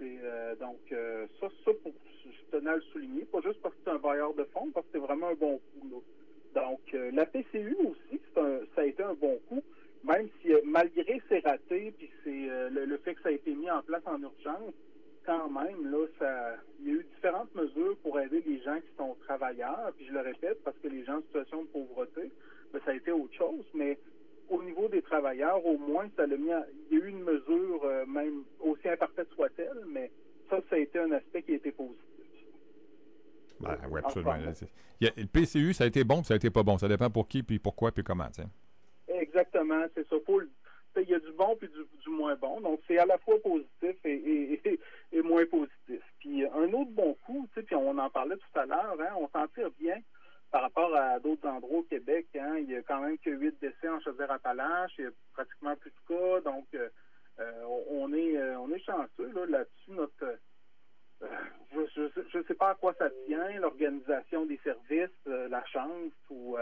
Euh, 0.00 0.56
donc 0.56 0.80
euh, 0.92 1.26
ça, 1.40 1.48
ça 1.62 1.72
pour, 1.82 1.92
je 2.24 2.56
tenais 2.56 2.70
à 2.70 2.76
le 2.76 2.82
souligner, 2.92 3.26
pas 3.26 3.42
juste 3.42 3.60
parce 3.60 3.74
que 3.74 3.80
c'est 3.84 3.90
un 3.90 3.98
bailleur 3.98 4.32
de 4.32 4.44
fonds, 4.44 4.70
parce 4.72 4.86
que 4.86 4.92
c'est 4.92 4.98
vraiment 4.98 5.28
un 5.28 5.34
bon 5.34 5.58
coup. 5.58 5.88
Là. 5.90 5.98
Donc 6.54 6.80
la 7.12 7.26
PCU 7.26 7.76
aussi, 7.80 8.20
un, 8.36 8.60
ça 8.74 8.82
a 8.82 8.84
été 8.84 9.02
un 9.02 9.14
bon 9.14 9.38
coup, 9.48 9.62
même 10.04 10.28
si 10.40 10.48
malgré 10.64 11.20
ses 11.28 11.38
ratés 11.40 11.92
puis 11.96 12.10
c'est 12.24 12.48
le, 12.70 12.96
fait 12.98 13.14
que 13.14 13.22
ça 13.22 13.28
a 13.28 13.32
été 13.32 13.54
mis 13.54 13.70
en 13.70 13.82
place 13.82 14.02
en 14.06 14.20
urgence, 14.20 14.74
quand 15.24 15.48
même, 15.50 15.90
là, 15.90 16.06
ça, 16.18 16.56
il 16.80 16.88
y 16.88 16.90
a 16.90 16.94
eu 16.94 17.06
différentes 17.14 17.54
mesures 17.54 17.96
pour 18.02 18.18
aider 18.18 18.42
les 18.46 18.60
gens 18.62 18.76
qui 18.76 18.96
sont 18.96 19.16
travailleurs. 19.26 19.92
Puis 19.96 20.06
je 20.06 20.12
le 20.12 20.20
répète 20.20 20.62
parce 20.64 20.76
que 20.78 20.88
les 20.88 21.04
gens 21.04 21.18
en 21.18 21.22
situation 21.22 21.62
de 21.62 21.68
pauvreté, 21.68 22.30
ben, 22.72 22.80
ça 22.84 22.92
a 22.92 22.94
été 22.94 23.12
autre 23.12 23.34
chose. 23.34 23.64
Mais 23.74 23.98
au 24.48 24.62
niveau 24.62 24.88
des 24.88 25.02
travailleurs, 25.02 25.64
au 25.64 25.78
moins, 25.78 26.08
ça 26.16 26.26
mis. 26.26 26.50
il 26.90 26.98
y 26.98 27.00
a 27.00 27.04
eu 27.04 27.08
une 27.08 27.22
mesure, 27.22 27.84
euh, 27.84 28.06
même 28.06 28.44
aussi 28.60 28.88
imparfaite 28.88 29.28
soit-elle, 29.34 29.84
mais 29.86 30.10
ça, 30.48 30.60
ça 30.68 30.76
a 30.76 30.78
été 30.78 30.98
un 30.98 31.12
aspect 31.12 31.42
qui 31.42 31.52
a 31.52 31.56
été 31.56 31.70
positif. 31.70 32.04
Ben, 33.60 33.78
oui, 33.90 34.00
absolument. 34.02 34.36
le 35.00 35.26
PCU, 35.26 35.72
ça 35.74 35.84
a 35.84 35.86
été 35.86 36.04
bon, 36.04 36.22
ça 36.22 36.34
a 36.34 36.36
été 36.36 36.50
pas 36.50 36.62
bon. 36.62 36.78
Ça 36.78 36.88
dépend 36.88 37.10
pour 37.10 37.28
qui, 37.28 37.42
puis 37.42 37.58
pourquoi, 37.58 37.92
puis 37.92 38.02
comment. 38.02 38.28
Exactement, 39.08 39.84
c'est 39.94 40.08
ça. 40.08 40.16
Faut 40.24 40.40
il 40.96 41.08
y 41.08 41.14
a 41.14 41.20
du 41.20 41.32
bon 41.32 41.56
puis 41.56 41.68
du, 41.68 42.10
moins 42.10 42.34
bon. 42.36 42.60
Donc, 42.60 42.80
c'est 42.86 42.98
à 42.98 43.06
la 43.06 43.18
fois 43.18 43.36
positif 43.42 43.96
et, 44.04 44.60
et, 45.12 45.22
moins 45.22 45.46
positif. 45.46 46.02
Puis, 46.18 46.44
un 46.44 46.72
autre 46.72 46.90
bon 46.90 47.16
coup, 47.26 47.48
puis 47.54 47.74
on 47.74 47.96
en 47.98 48.10
parlait 48.10 48.36
tout 48.36 48.58
à 48.58 48.66
l'heure, 48.66 48.96
hein, 49.00 49.14
on 49.16 49.28
s'en 49.28 49.46
tire 49.48 49.70
bien 49.78 49.96
par 50.50 50.62
rapport 50.62 50.94
à 50.96 51.20
d'autres 51.20 51.48
endroits 51.48 51.78
au 51.78 51.82
Québec. 51.82 52.26
Hein, 52.34 52.56
il 52.58 52.70
y 52.70 52.76
a 52.76 52.82
quand 52.82 53.00
même 53.00 53.18
que 53.18 53.30
huit 53.30 53.54
décès 53.60 53.88
en 53.88 54.00
Chaudière-Appalaches. 54.00 54.92
Il 54.98 55.04
y 55.04 55.08
a 55.08 55.10
pratiquement 55.32 55.76
plus 55.76 55.90
de 55.90 56.14
cas. 56.14 56.40
Donc, 56.40 56.66
euh, 56.74 56.88
euh, 57.38 57.62
on, 57.90 58.12
est, 58.12 58.36
euh, 58.36 58.58
on 58.58 58.70
est 58.72 58.80
chanceux 58.80 59.32
là, 59.32 59.46
là-dessus. 59.46 59.90
Notre, 59.92 60.38
je 61.20 62.38
ne 62.38 62.42
sais 62.44 62.54
pas 62.54 62.70
à 62.70 62.74
quoi 62.74 62.94
ça 62.98 63.08
tient, 63.26 63.50
l'organisation 63.60 64.46
des 64.46 64.58
services, 64.64 65.10
la 65.26 65.64
chance 65.66 66.12
ou 66.30 66.56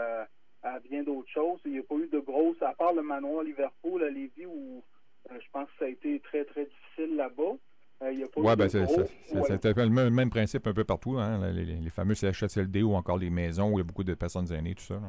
à 0.63 0.79
bien 0.79 1.03
d'autres 1.03 1.29
choses. 1.29 1.59
Il 1.65 1.73
n'y 1.73 1.79
a 1.79 1.83
pas 1.83 1.95
eu 1.95 2.07
de 2.07 2.19
grosses, 2.19 2.61
à 2.61 2.73
part 2.73 2.93
le 2.93 3.01
manoir 3.01 3.43
Liverpool 3.43 4.03
à 4.03 4.09
Lévis 4.09 4.45
où 4.45 4.83
euh, 5.31 5.37
je 5.39 5.45
pense 5.51 5.67
que 5.71 5.79
ça 5.79 5.85
a 5.85 5.89
été 5.89 6.19
très, 6.19 6.43
très 6.45 6.65
difficile 6.65 7.15
là-bas. 7.15 7.55
Euh, 8.01 8.27
oui, 8.37 8.55
ben 8.55 8.69
c'est 8.69 8.79
le 8.79 10.09
même, 10.09 10.29
principe 10.29 10.65
un 10.67 10.73
peu 10.73 10.85
partout, 10.85 11.17
hein, 11.17 11.51
les, 11.51 11.89
fameux 11.89 12.15
CHSLD 12.15 12.81
ou 12.81 12.93
encore 12.93 13.17
les 13.17 13.29
maisons 13.29 13.71
où 13.71 13.73
il 13.73 13.77
y 13.79 13.81
a 13.81 13.83
beaucoup 13.83 14.05
de 14.05 14.13
personnes 14.13 14.49
aînées, 14.53 14.73
tout 14.73 14.83
ça. 14.83 15.01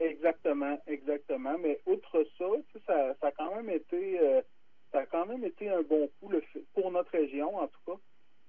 Exactement, 0.00 0.76
exactement. 0.88 1.56
Mais 1.58 1.80
outre 1.86 2.26
ça, 2.36 2.44
ça, 2.88 3.14
ça, 3.20 3.26
a 3.28 3.30
quand 3.30 3.54
même 3.54 3.70
été 3.70 4.18
euh, 4.20 4.40
ça 4.90 5.00
a 5.00 5.06
quand 5.06 5.26
même 5.26 5.44
été 5.44 5.68
un 5.68 5.82
bon 5.82 6.10
coup 6.18 6.28
le, 6.28 6.42
pour 6.74 6.90
notre 6.90 7.12
région, 7.12 7.56
en 7.56 7.68
tout 7.68 7.80
cas. 7.86 7.98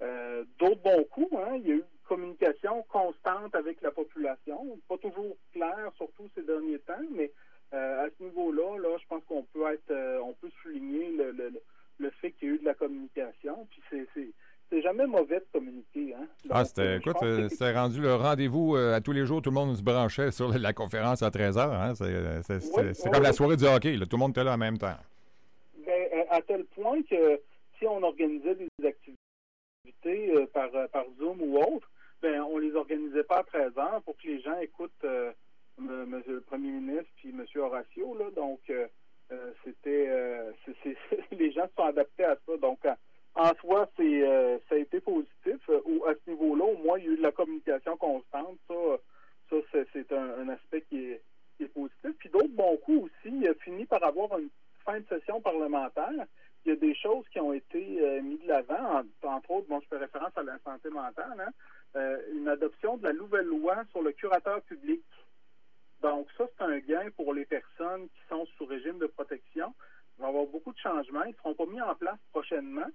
Euh, 0.02 0.44
d'autres 0.60 0.82
bons 0.82 1.04
coups, 1.06 1.34
hein, 1.34 1.58
il 1.58 1.68
y 1.68 1.72
a 1.72 1.76
eu 1.76 1.80
une 1.80 2.08
communication 2.08 2.84
constante 2.90 3.54
avec 3.54 3.82
la 3.82 3.92
population, 3.92 4.80
pas 4.88 4.98
toujours 4.98 5.36
claire, 5.52 5.92
surtout 5.98 6.30
ces 6.36 6.44
derniers 6.44 6.80
temps, 6.80 6.94
mais 7.14 7.32
euh, 7.74 8.06
à 8.06 8.10
ce 8.18 8.24
niveau-là, 8.24 8.78
là, 8.78 8.98
je 9.00 9.06
pense 9.08 9.24
qu'on 9.26 9.44
peut 9.54 9.72
être, 9.74 9.92
euh, 9.92 10.20
on 10.24 10.34
peut 10.34 10.50
souligner 10.64 11.12
le, 11.12 11.32
le, 11.32 11.52
le 12.00 12.10
fait 12.22 12.32
qu'il 12.32 12.48
y 12.48 12.52
a 12.52 12.56
eu 12.56 12.60
de 12.60 12.66
la 12.66 12.74
communication, 12.76 13.68
puis 13.70 13.82
c'est, 13.90 14.08
c'est, 14.72 14.82
jamais 14.82 15.06
mauvais 15.06 15.40
de 15.40 15.46
communiquer. 15.52 16.16
Hein. 16.16 16.28
ah, 16.50 16.64
c'était, 16.64 16.98
écoute, 16.98 17.18
c'était 17.50 17.74
rendu 17.74 18.00
le 18.00 18.16
rendez-vous 18.16 18.76
à 18.76 19.02
tous 19.02 19.12
les 19.12 19.26
jours, 19.26 19.42
tout 19.42 19.50
le 19.50 19.56
monde 19.56 19.76
se 19.76 19.84
branchait 19.84 20.32
sur 20.32 20.58
la 20.58 20.74
conférence 20.74 21.22
à 21.22 21.30
13h. 21.30 21.60
Hein, 21.60 21.96
c'est, 21.96 23.12
comme 23.12 23.24
la 23.24 23.34
soirée 23.34 23.58
du 23.58 23.66
hockey, 23.66 23.98
tout 23.98 24.16
le 24.16 24.18
monde 24.18 24.32
était 24.32 24.44
là 24.44 24.54
en 24.54 24.58
même 24.58 24.78
temps. 24.78 24.96
Ben, 25.86 26.26
à 26.30 26.42
tel 26.42 26.64
point 26.66 27.02
que 27.02 27.42
si 27.78 27.88
on 27.88 28.02
organisait 28.04 28.56
des 28.56 28.88
activités, 28.88 29.19
euh, 30.10 30.46
par, 30.48 30.74
euh, 30.76 30.88
par 30.88 31.06
Zoom 31.18 31.42
ou 31.42 31.58
autre, 31.58 31.90
ben, 32.22 32.42
on 32.42 32.58
les 32.58 32.76
organisait 32.76 33.24
pas 33.24 33.40
à 33.40 33.44
13 33.44 33.78
heures 33.78 34.02
pour 34.04 34.18
que 34.18 34.28
les 34.28 34.42
gens 34.42 34.58
écoutent 34.60 34.92
euh, 35.04 35.32
Monsieur 35.78 36.34
le 36.34 36.42
Premier 36.42 36.72
ministre 36.72 37.10
puis 37.16 37.30
M. 37.30 37.46
Horacio. 37.56 38.18
Donc, 38.36 38.60
c'était 39.64 40.10
les 41.32 41.52
gens 41.52 41.68
se 41.68 41.74
sont 41.76 41.86
adaptés 41.86 42.26
à 42.26 42.36
ça. 42.46 42.58
Donc, 42.58 42.86
en 43.36 43.54
soi, 43.62 43.90
c'est 43.96 44.60
ça 44.68 44.76
a 44.76 44.78
été 44.78 45.00
positif. 45.00 45.70
Ou 45.86 46.04
à 46.06 46.16
ce 46.16 46.30
niveau-là, 46.30 46.66
au 46.66 46.76
moins, 46.84 47.00
il 47.00 47.06
y 47.06 47.08
a 47.08 47.12
eu 47.12 47.18
de 47.18 47.22
la 47.22 47.32
communication 47.32 47.96
constante. 47.96 48.58
Ça, 48.68 49.56
ça 49.72 49.80
c'est 49.94 50.12
un, 50.12 50.50
aspect 50.50 50.82
qui 50.90 51.12
est, 51.12 51.22
positif. 51.74 52.12
Puis 52.20 52.30
d'autres 52.30 52.50
bons 52.50 52.76
coups 52.78 53.06
aussi, 53.06 53.34
il 53.34 53.56
fini 53.64 53.86
par 53.86 54.04
avoir 54.04 54.38
une 54.38 54.50
fin 54.84 55.00
de 55.00 55.06
session 55.08 55.40
parlementaire 55.40 56.26
il 56.66 56.70
y 56.70 56.72
a 56.72 56.76
des 56.76 56.96
choses 56.96 57.26
qui 57.32 57.40
ont 57.40 57.54
été 57.54 58.02
euh, 58.02 58.22
mises 58.22 58.42
de 58.42 58.48
l'avant, 58.48 59.04
entre 59.24 59.52
autres, 59.52 59.68
bon, 59.68 59.80
je 59.82 59.88
fais 59.88 59.98
référence 59.98 60.36
à 60.36 60.44
la 60.44 60.60
santé 60.60 60.90
mentale, 60.90 61.40
hein, 61.40 61.52
euh, 61.96 62.22
une 62.34 62.48
adoption 62.48 62.98
de 62.98 63.04
la 63.04 63.14
nouvelle 63.14 63.46
loi 63.46 63.84
sur 63.92 64.02
le 64.02 64.12
curateur 64.12 64.62
public. 64.64 65.02
Donc, 66.02 66.28
ça, 66.38 66.46
c'est 66.48 66.64
un 66.64 66.80
gain 66.80 67.10
pour 67.16 67.34
les 67.34 67.46
personnes 67.46 68.08
qui 68.10 68.22
sont 68.30 68.46
sous 68.58 68.66
régime 68.66 69.00
de 69.00 69.08
protection. 69.08 69.74
Il 70.18 70.22
va 70.22 70.28
y 70.28 70.30
avoir 70.30 70.46
beaucoup 70.46 70.74
de 70.74 70.78
changements. 70.78 71.24
Ils 71.24 71.32
ne 71.32 71.36
seront 71.36 71.56
pas 71.56 71.66
mis 71.66 71.82
en 71.82 71.96
place 71.96 72.20
prochainement, 72.32 72.88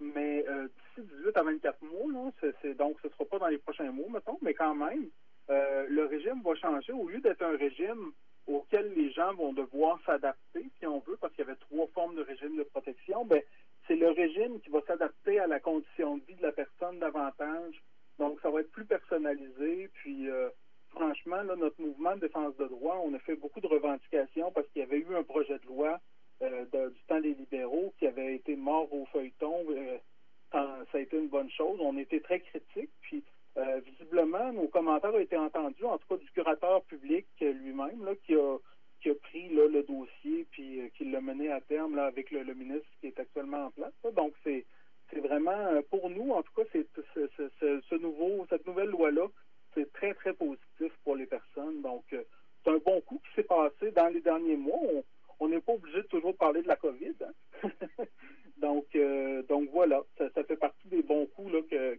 mais 0.00 0.44
euh, 0.48 0.68
d'ici 0.96 1.08
18 1.18 1.36
à 1.36 1.42
24 1.42 1.82
mois, 1.82 2.12
donc 2.12 2.34
ce 2.40 3.06
ne 3.06 3.12
sera 3.12 3.24
pas 3.30 3.38
dans 3.38 3.48
les 3.48 3.58
prochains 3.58 3.90
mois, 3.90 4.08
mettons, 4.10 4.38
mais 4.42 4.54
quand 4.54 4.74
même, 4.74 5.08
le 5.48 6.06
régime 6.06 6.42
va 6.42 6.54
changer. 6.54 6.92
Au 6.92 7.06
lieu 7.08 7.20
d'être 7.20 7.42
un 7.42 7.56
régime 7.56 8.12
auxquels 8.46 8.92
les 8.94 9.10
gens 9.12 9.34
vont 9.34 9.52
devoir 9.52 9.98
s'adapter, 10.04 10.64
si 10.78 10.86
on 10.86 11.00
veut, 11.00 11.16
parce 11.20 11.32
qu'il 11.34 11.44
y 11.44 11.48
avait 11.48 11.58
trois 11.58 11.86
formes 11.88 12.14
de 12.14 12.22
régime 12.22 12.56
de 12.56 12.62
protection, 12.62 13.24
ben, 13.24 13.42
c'est 13.86 13.96
le 13.96 14.10
régime 14.10 14.60
qui 14.60 14.70
va 14.70 14.80
s'adapter 14.86 15.38
à 15.38 15.46
la 15.46 15.60
condition 15.60 16.18
de 16.18 16.24
vie 16.24 16.34
de 16.36 16.42
la 16.42 16.52
personne 16.52 16.98
davantage. 16.98 17.82
Donc, 18.18 18.38
ça 18.40 18.50
va 18.50 18.60
être 18.60 18.70
plus 18.70 18.84
personnalisé. 18.84 19.90
Puis, 19.94 20.28
euh, 20.28 20.48
franchement, 20.90 21.42
là, 21.42 21.56
notre 21.56 21.80
mouvement 21.80 22.14
de 22.14 22.20
défense 22.20 22.56
de 22.56 22.66
droit, 22.66 23.00
on 23.04 23.14
a 23.14 23.18
fait 23.20 23.36
beaucoup 23.36 23.60
de 23.60 23.66
revendications 23.66 24.50
parce 24.52 24.66
qu'il 24.68 24.80
y 24.80 24.84
avait 24.84 25.00
eu 25.00 25.14
un 25.14 25.22
projet 25.22 25.58
de 25.58 25.66
loi 25.66 26.00
euh, 26.42 26.64
du 26.64 27.02
temps 27.08 27.20
des 27.20 27.34
libéraux 27.34 27.92
qui 27.98 28.06
avait 28.06 28.36
été 28.36 28.56
mort 28.56 28.92
au 28.92 29.06
feuilleton. 29.06 29.64
Euh, 29.70 29.98
ça 30.52 30.98
a 30.98 31.00
été 31.00 31.18
une 31.18 31.28
bonne 31.28 31.50
chose. 31.50 31.78
On 31.80 31.98
était 31.98 32.20
très 32.20 32.40
critiques. 32.40 32.92
Puis, 33.02 33.24
euh, 33.56 33.80
visiblement, 33.86 34.52
nos 34.52 34.68
commentaires 34.68 35.14
ont 35.14 35.18
été 35.18 35.36
entendus, 35.36 35.84
en 35.84 35.98
tout 35.98 36.08
cas 36.08 36.16
du 36.16 36.30
curateur 36.32 36.82
public 36.84 37.26
lui-même, 37.40 38.16
qui 38.26 38.34
a, 38.34 38.58
qui 39.00 39.10
a 39.10 39.14
pris 39.14 39.48
le 39.48 39.82
dossier 39.82 40.46
puis 40.50 40.80
euh, 40.80 40.88
qui 40.96 41.04
l'a 41.04 41.20
mené 41.20 41.52
à 41.52 41.60
terme 41.60 41.94
là, 41.94 42.06
avec 42.06 42.30
le, 42.30 42.42
ministre 42.54 42.88
qui 43.00 43.08
est 43.08 43.20
actuellement 43.20 43.66
en 43.66 43.70
place. 43.70 43.92
Donc, 44.14 44.34
c'est 44.42 44.64
vraiment, 45.20 45.52
euh, 45.52 45.82
pour 45.88 46.10
nous, 46.10 46.32
en 46.32 46.42
tout 46.42 46.52
cas, 46.56 46.62
c'est 46.72 46.86
ce, 47.14 47.94
nouveau, 47.94 48.44
cette 48.50 48.66
nouvelle 48.66 48.90
loi-là, 48.90 49.28
c'est 49.74 49.92
très, 49.92 50.14
très 50.14 50.32
positif 50.32 50.92
pour 51.04 51.14
les 51.14 51.26
personnes. 51.26 51.80
Donc, 51.82 52.04
c'est 52.10 52.70
un 52.70 52.78
bon 52.78 53.00
coup 53.02 53.20
qui 53.28 53.34
s'est 53.36 53.46
passé 53.46 53.92
dans 53.92 54.08
les 54.08 54.20
derniers 54.20 54.56
mois. 54.56 54.80
On 55.38 55.48
n'est 55.48 55.60
pas 55.60 55.72
obligé 55.72 55.98
de 55.98 56.06
toujours 56.08 56.36
parler 56.36 56.62
de 56.62 56.68
la 56.68 56.76
COVID. 56.76 57.14
Hein. 57.22 57.70
Donc, 58.58 58.86
euh, 58.94 59.42
donc 59.48 59.68
voilà, 59.72 60.00
ça, 60.18 60.28
fait 60.44 60.56
partie 60.56 60.88
des 60.88 61.02
bons 61.02 61.26
coups 61.34 61.52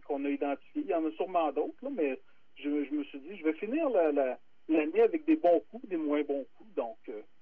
qu'on 0.06 0.24
a 0.24 0.28
identifiés. 0.28 0.82
Il 0.82 0.86
y 0.86 0.94
en 0.94 1.06
a 1.06 1.10
sûrement 1.12 1.52
d'autres, 1.52 1.90
mais 1.90 2.18
je, 2.56 2.68
me 2.68 3.04
suis 3.04 3.20
dit, 3.20 3.36
je 3.36 3.44
vais 3.44 3.52
finir 3.54 3.88
l'année 3.90 5.02
avec 5.02 5.24
des 5.26 5.36
bons 5.36 5.62
coups, 5.70 5.86
des 5.88 5.96
moins 5.96 6.22
bons 6.22 6.46
coups. 6.56 6.74
Donc, 6.74 6.96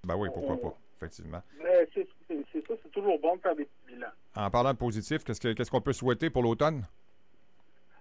ben 0.04 0.16
oui, 0.16 0.28
pourquoi 0.32 0.60
pas. 0.60 0.76
effectivement. 0.96 1.42
Ben, 1.62 1.86
c'est 1.94 2.06
ça, 2.66 2.74
c'est 2.82 2.90
toujours 2.92 3.18
bon 3.18 3.36
de 3.36 3.40
faire 3.40 3.54
des 3.54 3.64
petits 3.64 3.94
bilans. 3.94 4.12
En 4.36 4.50
parlant 4.50 4.72
de 4.72 4.78
positif, 4.78 5.24
qu'est-ce 5.24 5.70
qu'on 5.70 5.80
peut 5.80 5.92
souhaiter 5.92 6.30
pour 6.30 6.42
l'automne? 6.42 6.82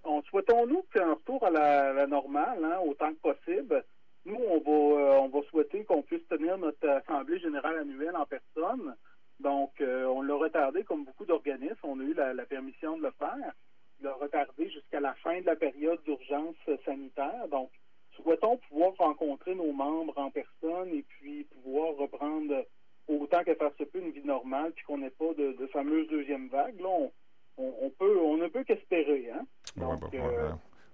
On 0.04 0.22
souhaitons-nous 0.24 0.86
un 0.96 1.14
retour 1.14 1.46
à 1.46 1.50
la, 1.50 2.08
normale, 2.08 2.64
hein, 2.64 2.80
autant 2.86 3.14
que 3.14 3.34
possible. 3.34 3.84
Nous, 4.26 4.36
on 4.36 4.60
va, 4.60 5.02
euh, 5.02 5.20
on 5.20 5.28
va 5.30 5.42
souhaiter 5.50 5.84
qu'on 5.84 6.02
puisse 6.02 6.26
tenir 6.28 6.58
notre 6.58 6.88
Assemblée 6.88 7.40
générale 7.40 7.80
annuelle 7.80 8.16
en 8.16 8.26
personne. 8.26 8.96
Donc, 9.44 9.72
euh, 9.82 10.06
on 10.06 10.22
l'a 10.22 10.36
retardé 10.36 10.84
comme 10.84 11.04
beaucoup 11.04 11.26
d'organismes. 11.26 11.76
On 11.84 12.00
a 12.00 12.04
eu 12.04 12.14
la, 12.14 12.46
permission 12.46 12.98
de 12.98 13.04
le 13.04 13.12
faire. 13.20 13.54
l'a 14.02 14.14
retardé 14.14 14.70
jusqu'à 14.70 15.02
la 15.02 15.14
fin 15.16 15.42
de 15.42 15.46
la 15.46 15.58
période 15.58 16.02
d'urgence 16.06 16.56
sanitaire. 16.86 17.48
Donc, 17.52 17.70
souhaitons 18.16 18.58
pouvoir 18.70 18.94
rencontrer 18.98 19.54
nos 19.54 19.74
membres 19.74 20.18
en 20.18 20.32
personne 20.32 20.90
et 20.94 21.04
puis 21.04 21.44
pouvoir 21.44 21.96
reprendre 21.98 22.66
autant 23.10 23.44
que 23.44 23.54
faire 23.54 23.72
se 23.78 23.84
peut 23.84 24.00
une 24.00 24.12
vie 24.12 24.26
normale, 24.26 24.72
puis 24.72 24.86
qu'on 24.86 25.00
n'ait 25.00 25.10
pas 25.10 25.34
de, 25.38 25.68
fameuse 25.74 26.08
deuxième 26.08 26.48
vague. 26.48 26.80
Là, 26.80 27.10
on, 27.58 27.90
peut, 28.00 28.18
on 28.20 28.38
ne 28.38 28.48
peut 28.48 28.64
qu'espérer. 28.64 29.30
Hein? 29.30 29.46
Donc, 29.76 30.02
euh, 30.14 30.52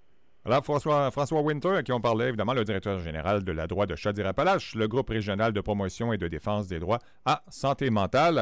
Alors, 0.46 0.64
François, 0.64 1.12
François 1.12 1.42
Winter, 1.42 1.76
à 1.76 1.84
qui 1.84 1.92
on 1.92 2.00
parlait, 2.00 2.30
évidemment, 2.30 2.54
le 2.54 2.64
directeur 2.64 3.00
général 3.00 3.44
de 3.44 3.52
la 3.52 3.68
droite 3.68 3.90
de 3.90 3.96
Chaudière-Appalaches, 3.96 4.74
le 4.76 4.88
groupe 4.88 5.10
régional 5.10 5.52
de 5.52 5.60
promotion 5.60 6.14
et 6.14 6.18
de 6.18 6.28
défense 6.28 6.68
des 6.68 6.80
droits 6.80 7.00
à 7.26 7.44
santé 7.50 7.90
mentale. 7.90 8.38